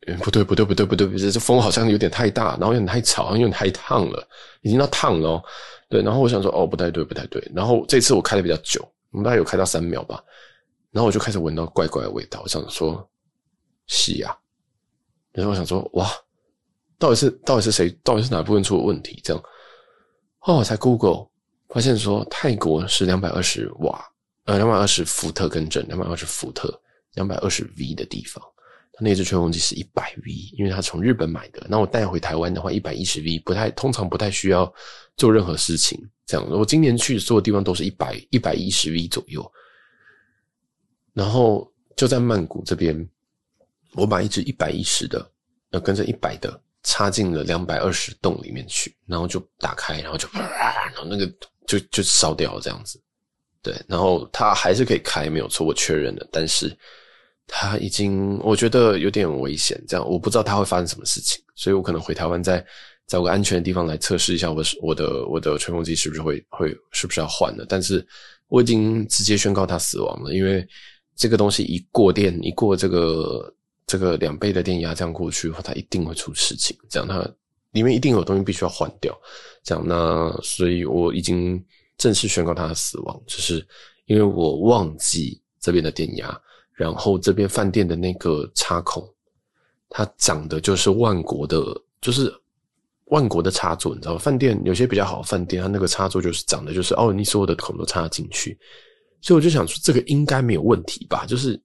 [0.08, 4.28] 哎、欸，不对不对不对不对不对，这风好像有点太大，然后有点太吵，有点太烫了，
[4.62, 5.43] 已经到烫了哦。
[5.89, 7.41] 对，然后我想说，哦，不太对不太对。
[7.56, 8.86] 然后这次我开的比较久。
[9.12, 10.24] 我们大概有开到三秒吧，
[10.89, 13.08] 然后我就开始闻到怪怪的味道，我想说，
[13.86, 14.36] 是呀，
[15.32, 16.10] 然后我想说，哇，
[17.04, 19.20] 到底是到底是谁，到底是哪部分出了问题？
[19.26, 19.44] 这样，
[20.44, 21.28] 哦，我才 Google
[21.68, 24.02] 发现说，泰国是两百二十瓦，
[24.46, 26.82] 呃，两百二十伏特更正，两百二十伏特，
[27.16, 28.42] 两百二十 V 的地方，
[28.94, 31.68] 它那只吹风机是一百 V，因为它从日本买的。
[31.70, 34.74] 那我带回台湾的话，一百一十 V 不太，通常不太需要
[35.18, 36.00] 做任何事情。
[36.26, 39.52] 这样，我今年去所有地方都是一百一百一十 V 左右，
[41.12, 43.06] 然后就在曼谷这边，
[43.92, 45.30] 我把一只一百一十的，
[45.72, 51.26] 呃跟着一百的插进了两百二十洞里面去，然后就打开，然后就，然后那个
[51.65, 53.02] 就就烧掉了这样子，
[53.62, 56.76] 对，然后它还是可以开，没有错，我确认了，但是
[57.48, 62.65] 它已经我觉得有点危险，这样我不知道它会发生什么事情，所以我可能回台湾再。
[63.06, 67.65] 找个安全的地方来测试一下我我的我的吹风机是不是会会是不是要换了？
[67.67, 68.04] 但是
[68.48, 70.65] 我已经直接宣告它死亡了，因为
[71.13, 73.54] 这个东西一过电，一过这个
[73.93, 76.75] 这个两倍的电压这样过去的话，它一定会出事情。
[76.89, 77.23] 这样它
[77.73, 79.15] 里面一定有东西必须要换掉。
[79.62, 81.63] 这样那所以我已经
[81.95, 83.63] 正式宣告它的死亡，就是
[84.08, 86.36] 因为我忘记这边的电压，
[86.73, 89.08] 然后这边饭店的那个插孔，
[89.89, 91.63] 它长的就是万国的，
[92.01, 92.34] 就是。
[93.08, 94.17] 万国的插座，你知道吗？
[94.17, 98.58] 饭店有些比较好的饭店，它那个插座就是长的就是哦，你所有的孔都插进去，
[99.21, 101.23] 所以我就想说，这个应该没有问题吧？
[101.27, 101.62] 就是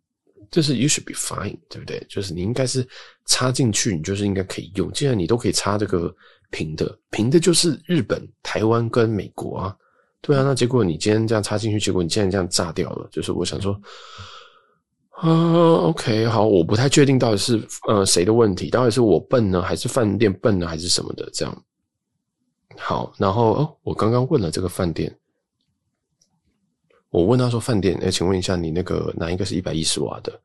[0.51, 2.05] 就是 you should be fine，对不对？
[2.09, 2.87] 就是你应该是
[3.27, 4.91] 插进去，你就是应该可以用。
[4.93, 6.15] 既然你都可以插这个
[6.51, 9.77] 平的，平的就是日本、台湾跟美国啊，
[10.21, 10.43] 对啊。
[10.43, 13.79] 那结果你今天这样插进去，结果你竟然这样炸掉了，就是我想说。
[15.21, 15.33] 啊、
[15.89, 21.29] ，OK，好，我不太确定到底是呃谁的问题，到底是我笨呢，还是饭店笨呢，还是什么的？
[21.33, 21.65] 这样，
[22.77, 25.13] 好，然后哦，我刚刚问了这个饭店，
[27.11, 30.41] 我问他说饭店，哎，请问一下，你那个哪一个是一百一十瓦的？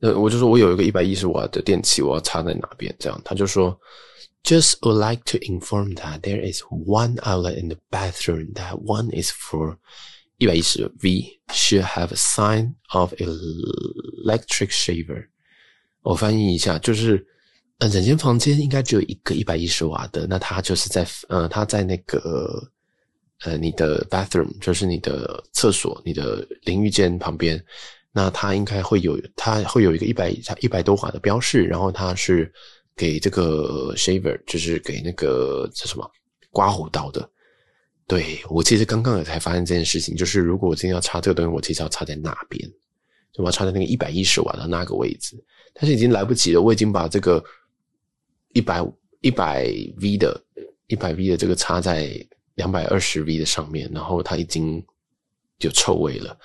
[0.00, 2.94] 呃，我就说我有一个一百一十瓦的电器，我要插在哪边？
[2.98, 3.78] 这样，他就说
[4.42, 9.30] ，Just would like to inform that there is one outlet in the bathroom that one is
[9.30, 9.76] for
[10.38, 15.26] 一百一十 V should have a sign of electric shaver。
[16.00, 17.26] 我翻译一下，就是
[17.76, 22.66] 呃，整间房间应该只有一个一百一十瓦的，那它就是在呃，它在那个
[23.44, 27.62] 呃，你的 bathroom，就是你的厕所、你的淋浴间旁边，
[28.12, 32.52] 那它应该会有，它会有一个一百一百多瓦的标示，然后它是
[32.94, 36.10] 给这个 shaver，就是给那个叫什么
[36.50, 37.26] 刮胡刀的。
[38.06, 42.68] 对，我其实刚刚也才发现这件事情，就是如果我今天要插这个东西，我其实要插在那边，
[43.32, 45.42] 就我要插在那个一百一十瓦的那个位置，
[45.72, 47.42] 但是已经来不及了，我已经把这个
[48.52, 48.84] 一百
[49.20, 49.64] 一百
[49.98, 50.38] V 的
[50.88, 52.10] 一百 V 的这个插在
[52.54, 54.84] 两百二十 V 的上面，然后它已经
[55.58, 56.36] 有臭味了。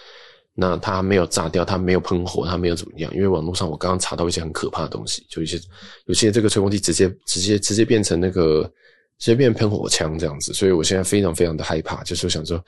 [0.54, 5.60] 那它没有炸掉，它没有喷火，它没有怎么样，因为网络上我刚刚查到一些很可怕的东西，就一些
[6.06, 8.72] 有些这个吹风机直接直接直接变成那个。
[9.18, 12.62] 直接变喷火枪这样子，所以我现在非常非常的害怕，就是我想说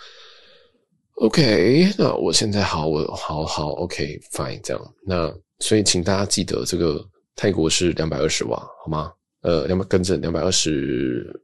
[1.15, 4.93] ，OK，那我现在好，我好好 OK，Fine，这样。
[5.05, 5.29] 那
[5.59, 9.11] 所以请大家记得，这个泰国是两百二十瓦，好吗？
[9.41, 11.37] 呃，两百跟着两百二十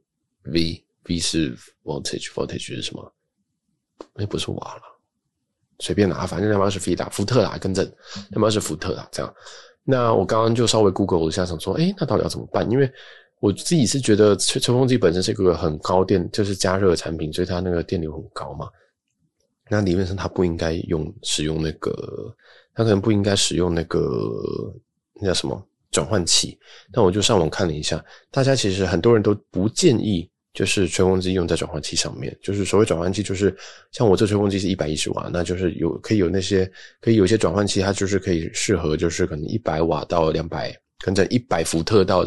[0.44, 3.12] V V 是 voltage，voltage 是什么？
[4.12, 4.82] 那不是瓦了，
[5.78, 7.84] 随便拿，反正两百二十伏打伏特啦，跟着
[8.30, 9.34] 两百二十伏特啦，这样。
[9.84, 12.68] 那我刚刚就稍微 Google 一下，想说，诶，那到底要怎么办？
[12.70, 12.90] 因为
[13.38, 18.68] 我自己是觉得吹吹风机本身是一个很高电，就是加热产品，所以它那个电流很高嘛。
[19.68, 21.92] 那理论上它不应该用使用那个，
[22.74, 24.00] 它可能不应该使用那个
[25.20, 26.58] 那叫什么转换器。
[26.92, 30.28] 但我就上网看了一下，大家其实很多人都不建议。
[30.54, 33.54] 就是吹风机用在转换器上面，就是所谓转换器，就是
[33.90, 40.72] 像我这吹风机是一百一十瓦，那就是有可以有那些可以有些转换器，它就是可以适合，就是可能一百瓦到两百，
[41.04, 42.24] 跟着一百伏特到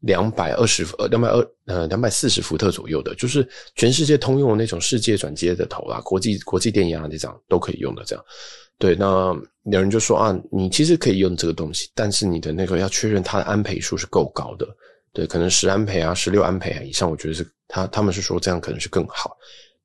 [0.00, 8.24] 两百二十呃两百二呃两百四十伏特左右的，就是全世界通用的那种世界转接的头啦，国际国际电压这样都可以用的这样。
[8.78, 9.06] 对，那
[9.70, 14.66] 有人就说啊，你其实可以用这个东西，但是你的那个要确认它的安培数是够高的。
[15.12, 19.36] 对，可能十安培啊，十六安培啊以上，我觉得是他他们是说这样可能是更好。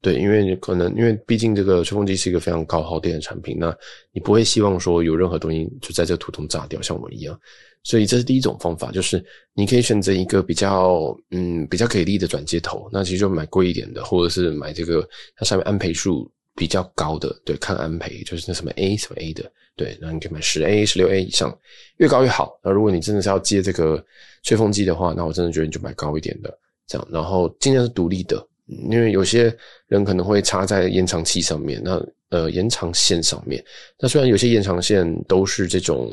[0.02, 3.76] 对，因为可能因为毕竟这个吹风机是一个非常高耗电的产品，那
[4.12, 7.40] 你不会希望说有任何东西就在这个途中炸掉，像我一样。
[7.82, 9.24] 所以这是第一种方法，就是
[9.54, 21.58] 你可以选择一个比较嗯比较给力的转接头，那其实就买贵一点的，或者是买这个它上面安培数比较高的，对，看安培就是那什么 A 什么 A 的，对，那你可以买十 A、十六 A 以上，
[21.98, 22.60] 越高越好。
[22.64, 24.04] 那如果你真的是要接这个。
[24.48, 26.56] 吹风机的话，那我真的觉得你就买高一点的，
[26.88, 29.56] 这样，然后尽量是独立的，因为有些
[29.88, 33.64] 人可能会插在延长器上面，那呃延长线上面，
[34.00, 36.12] 那虽然有些延长线都是这种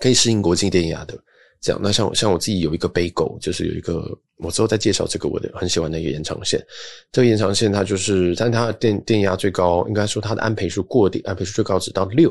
[0.00, 1.18] 可以适应国际电压的，
[1.60, 4.06] 这样，那像像我自己有一个贝狗，就是有一个
[4.38, 6.60] 我之后再介绍这个我的很喜欢的一个延长线，
[7.10, 12.30] 这个延长线它就是，但它的电电压最高，应该说它的安培数过低安培数最高只到六。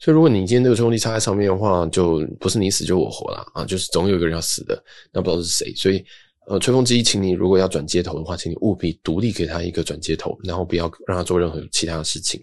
[0.00, 3.64] 所以，如果你今天这个吹风机插在上面的话，就不是你死就我活了啊！
[3.64, 4.80] 就是总有一个人要死的，
[5.12, 5.74] 那不知道是谁。
[5.74, 6.04] 所以，
[6.48, 12.42] 呃，吹风机，请你如果要转接头的话，请你务必独立给他一个转接头，然后不要让他做任何其他的事情，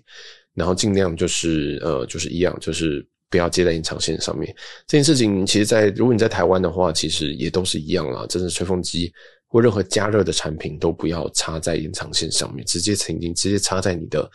[0.53, 4.56] 然后尽量就是呃，就是一样，就是不要接在延长线上面。
[4.88, 8.26] 这件事情，其实在，如果你在台湾的话，其实也都是一样啦。
[8.28, 9.12] 真的，吹风机
[9.47, 14.30] 或任何加热的产品都不要插在延长线上面，直接曾经直接插在你的。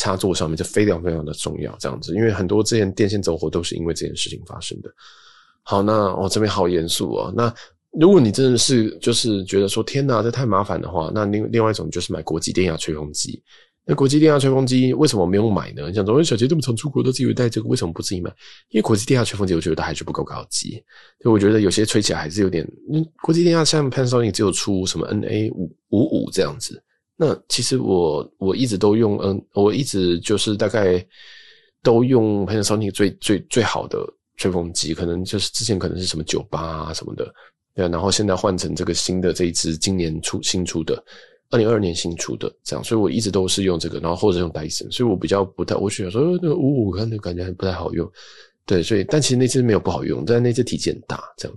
[0.00, 4.88] 插座上面就非常非常的重要，这样子，因为很多之前电线走火都是因为这件事情发生的。
[5.64, 7.34] 好，那我这边好严肃哦。
[7.36, 7.52] 那
[7.98, 13.42] 如果你真的是就是觉得说天哪，这太麻烦的话，那另另外一种就是买国际电压吹风机。
[13.84, 15.92] 那国际电压吹风机为什么没有买呢？
[15.92, 18.30] 像昨天小杰这么常出国都自己带这个，为什么不自己买？
[18.68, 20.72] 因为国际电压吹风机我觉得它还是不够高级，
[21.22, 26.80] 所以我觉得有些吹起来还是有点，嗯，国际电压像 Panasonic 只有出什么 NA 五五五这样子。
[27.16, 31.04] 那其实我我一直都用，嗯，我一直就是大概
[31.82, 33.98] 都用 Panasonic 最最最好的
[34.36, 37.24] 吹风机，可能就是之前可能是什么九八啊什么的，
[37.78, 41.00] 对，然后现在换成这个新的这一支，今年出新出的，
[41.50, 48.10] 二零二二年新出的这样，所以我一直都是用这个，然后或者用戴森，所以我比较不太，我选说那个五五，看那感觉还不太好用，
[48.66, 51.56] 对，所以但其实那支没有不好用，但那支体积很大，这样。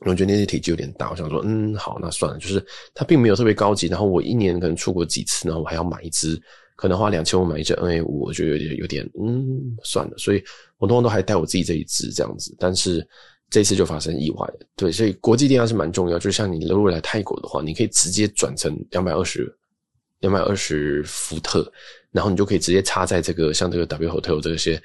[0.00, 2.62] 我觉得那些体积有点大，我想说，嗯，好，那算了，就是
[2.94, 3.86] 它并没有特别高级。
[3.86, 6.40] 然后我一年可能出国几次，然后我还要买一支，
[6.76, 10.12] 可能花两千五买一支 NA 五，我觉得有点有点，嗯，算了。
[10.18, 10.44] 所以
[10.76, 12.54] 我通常都还带我自己这一支这样子。
[12.60, 13.04] 但是
[13.50, 16.18] 这次就发生意外了，对，所以国际电压是蛮重要。
[16.18, 19.52] 就是像你如果来泰国的话，你可以直接转成两百二十
[20.20, 21.70] 两百二十伏特，
[22.10, 24.80] 然后你就可以直接插在这个像这个 W Hotel 这些。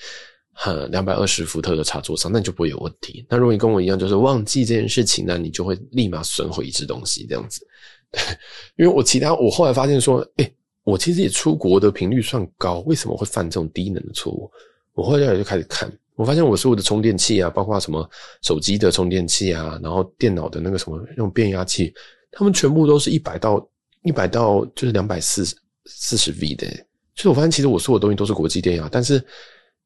[0.55, 3.26] 哈，两百二十伏特的插座上，那你就不会有问题。
[3.28, 7.66] 那如果你跟我一样，就是忘记这件事情，那你就会立马损毁一只东西，这样子。
[8.78, 14.47] 因为我其他，我后来发现说，诶，我其实也出国的频率算高，为什么会犯这种低能的错误？
[14.93, 18.09] 我后来就开始看，我发现我所有的充电器啊，包括什么
[18.41, 21.93] 手机的充电器啊，然后电脑的那个什么那种变压器，
[22.32, 23.68] 他们全部都是一百到
[24.03, 25.55] 一百到就是两百四十
[25.86, 26.68] 四十 V 的。
[27.16, 29.24] 所以我发现其实我所有东西都是国际电压，但是。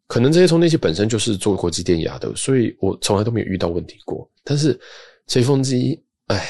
[0.10, 4.26] 可能这些充电器本身就是做国际电压的，所以我从来都没有遇到问题过。
[4.42, 4.80] 但是
[5.28, 6.48] 吹风机，唉，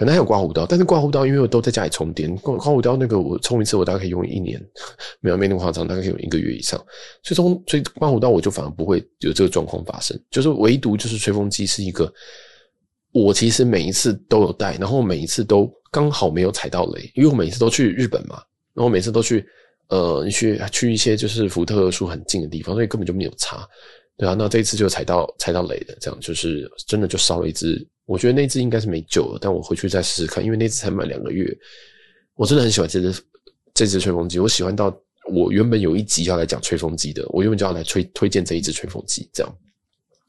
[0.00, 4.58] 可能还有刮胡刀，但是刮胡刀因为我都在家里充电，刮刮胡刀那个我充一次我大概可以用一年，
[5.20, 6.82] 没有没那么夸张，大概可以用一个月以上。
[7.22, 7.36] 所以
[7.66, 12.10] 所以刮胡刀我就反而不会有这个状况发生，就是唯独就是吹风机是一个，
[13.12, 18.42] 我其实每一次都有带，然后每一次都刚好没有踩到雷，因为我每次都去日本嘛，
[18.72, 19.46] 然后每次都去。
[19.90, 23.66] 呃，去去一些就是福特树很近的地方，所以根本就没有差，
[24.20, 24.36] 对啊。
[24.38, 27.84] 那这一次就踩到踩到雷的，这样就是真的就烧了一只。
[28.04, 31.52] 我觉得那只应该是没救了，但我回去再试试看，因为那只才买两个月。
[32.34, 33.22] 我真的很喜欢这只
[33.72, 34.96] 这只吹风机，我喜欢到
[35.32, 39.56] 我原本有一集要来讲吹风机的，我原本就要来推推荐这一支吹风机，这样。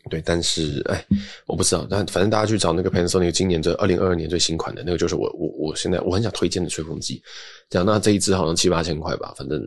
[0.09, 1.05] 对，但是哎，
[1.45, 7.21] 我不知道，但反正大家去找那个 Panasonic 今年这二零二二年最新款的那个，就是我我我现在我很想推荐的吹风机。
[7.69, 9.61] 这样，那这一支好像七八千块吧，反正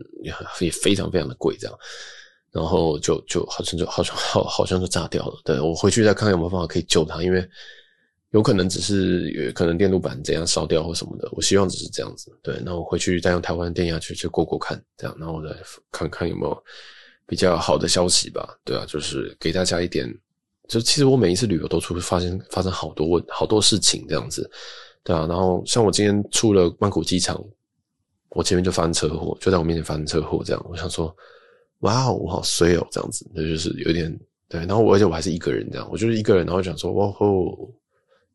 [0.59, 1.77] 也非常非常的贵，这样。
[2.55, 5.41] 然后就就好像就好像好好像就炸掉了。
[5.43, 7.45] 对，我回去再看看有没有办法可以救它，因为
[8.31, 11.27] 有可能只是有可能电路板怎样烧掉或什么的。
[11.33, 12.31] 我希望只是这样子。
[12.41, 15.53] 对，那我回去再用台湾电压去去过过看，这样，然后我再
[15.91, 16.63] 看看有没有
[17.27, 18.57] 比较好的消息吧。
[18.63, 20.09] 对啊，就是给大家一点。
[20.67, 24.49] 就其实我每一次旅游都出发生发生好多问好多事情这样子，
[25.03, 27.39] 对啊，然后像我今天出了曼谷机场，
[28.29, 31.15] 我前面就发生车祸，就在我面前发生车祸这样，我想说，
[31.79, 34.11] 哇哦，我好衰哦这样子，那就是有点
[34.47, 37.73] 对，然后我而且我还是一个人这样，我就是一个人，然后想说，哇吼，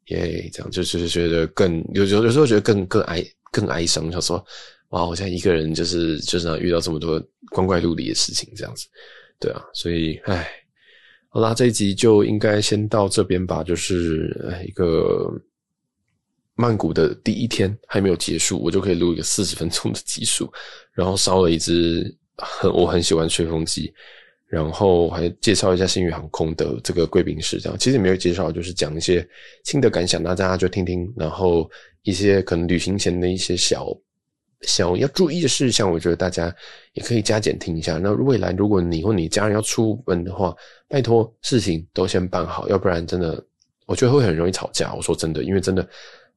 [0.07, 4.45] 耶，这样就是觉得更有有有时候觉得更更哀更哀伤，想说，
[4.91, 8.87] 哇，我现在一个人就是就是遇到这么多光怪陆离的事情这样子，
[9.39, 10.49] 对啊，所以唉。
[11.33, 13.63] 好啦，这一集就应该先到这边吧。
[13.63, 14.37] 就是
[14.67, 15.31] 一个
[16.57, 20.53] 曼谷的第一天还没有结束，我就可以录一个四十分钟的集数，
[20.93, 23.93] 然后烧了一支很我很喜欢吹风机，
[24.47, 27.59] 然后还介绍一下星宇航空的这个贵宾室。
[27.59, 29.27] 这样其实没有介绍，就是讲一些
[29.65, 31.13] 新的感想，那大家就听听。
[31.17, 31.71] 然后
[32.03, 33.87] 一些可能旅行前的一些小。
[34.65, 36.55] 小要注意的事项，我觉得大家
[36.93, 37.97] 也可以加减听一下。
[37.97, 40.55] 那未来如果你或你家人要出门的话，
[40.87, 43.43] 拜托事情都先办好，要不然真的
[43.87, 44.93] 我觉得会很容易吵架。
[44.93, 45.89] 我说真的，因为真的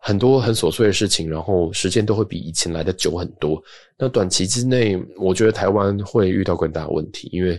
[0.05, 3.63] 很多很琐碎的事情，然后时间都会比以前来的久很多。
[3.97, 7.57] 那短期之内，我觉得台湾会遇到更大的问题，因为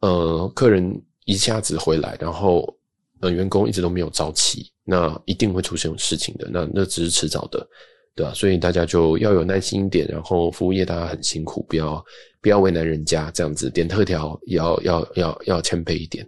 [0.00, 0.90] 呃，客人
[1.26, 2.74] 一下子回来，然后
[3.20, 6.48] 呃，员工一直都没有招齐，那一定会出现事情的。
[6.50, 7.68] 那那只是迟早的。
[8.16, 12.02] 对啊，所以大家就要有耐心一点，然后服务业大家很辛苦，不要
[12.40, 16.26] 不要为难人家，这样子点特调要要要要谦卑一点。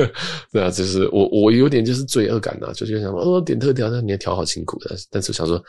[0.52, 5.60] 对啊，就是我我有点就是罪恶感呐、啊，就是想说哦点特调，那你也调好辛苦的，但是想说，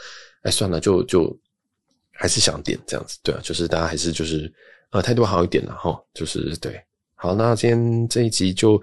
[0.43, 1.33] 哎算了，就就
[2.11, 3.17] 还是想点这样子。
[3.23, 4.51] 对啊，就是大家还是就是
[4.91, 6.77] 呃态度好一点了哈，就是对。
[7.23, 8.81] 好，那今天这一集就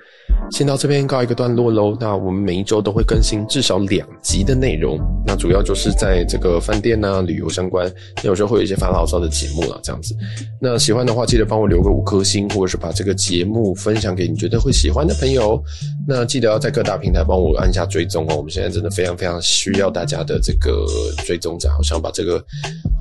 [0.53, 1.97] 先到这边告一个段落喽。
[1.99, 10.15] 那我们每一周都会更新至少两集的内容，那主要就是在这个饭店啊、旅游相关，有时候会有一些发牢骚的节目啦，这样子。
[10.61, 15.61] 那喜欢的话，记得帮我留个五颗星，或者是把这个节目分享给你觉得会喜欢的朋友。
[16.07, 18.37] 那记得要在各大平台帮我按下追踪哦。
[18.37, 20.87] 我们现在真的非常非常需要大家的这个
[21.27, 22.41] 追踪者，我想把这个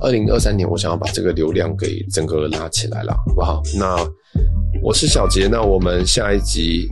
[0.02, 3.62] 二零二三年，我想要把这个流量给整个拉起来了，好不好？
[3.78, 4.04] 那。
[4.82, 6.88] 我是小杰，那我们下一集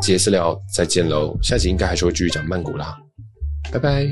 [0.00, 1.36] 杰私聊再见喽。
[1.42, 2.96] 下集应该还是会继续讲曼谷啦，
[3.72, 4.06] 拜拜。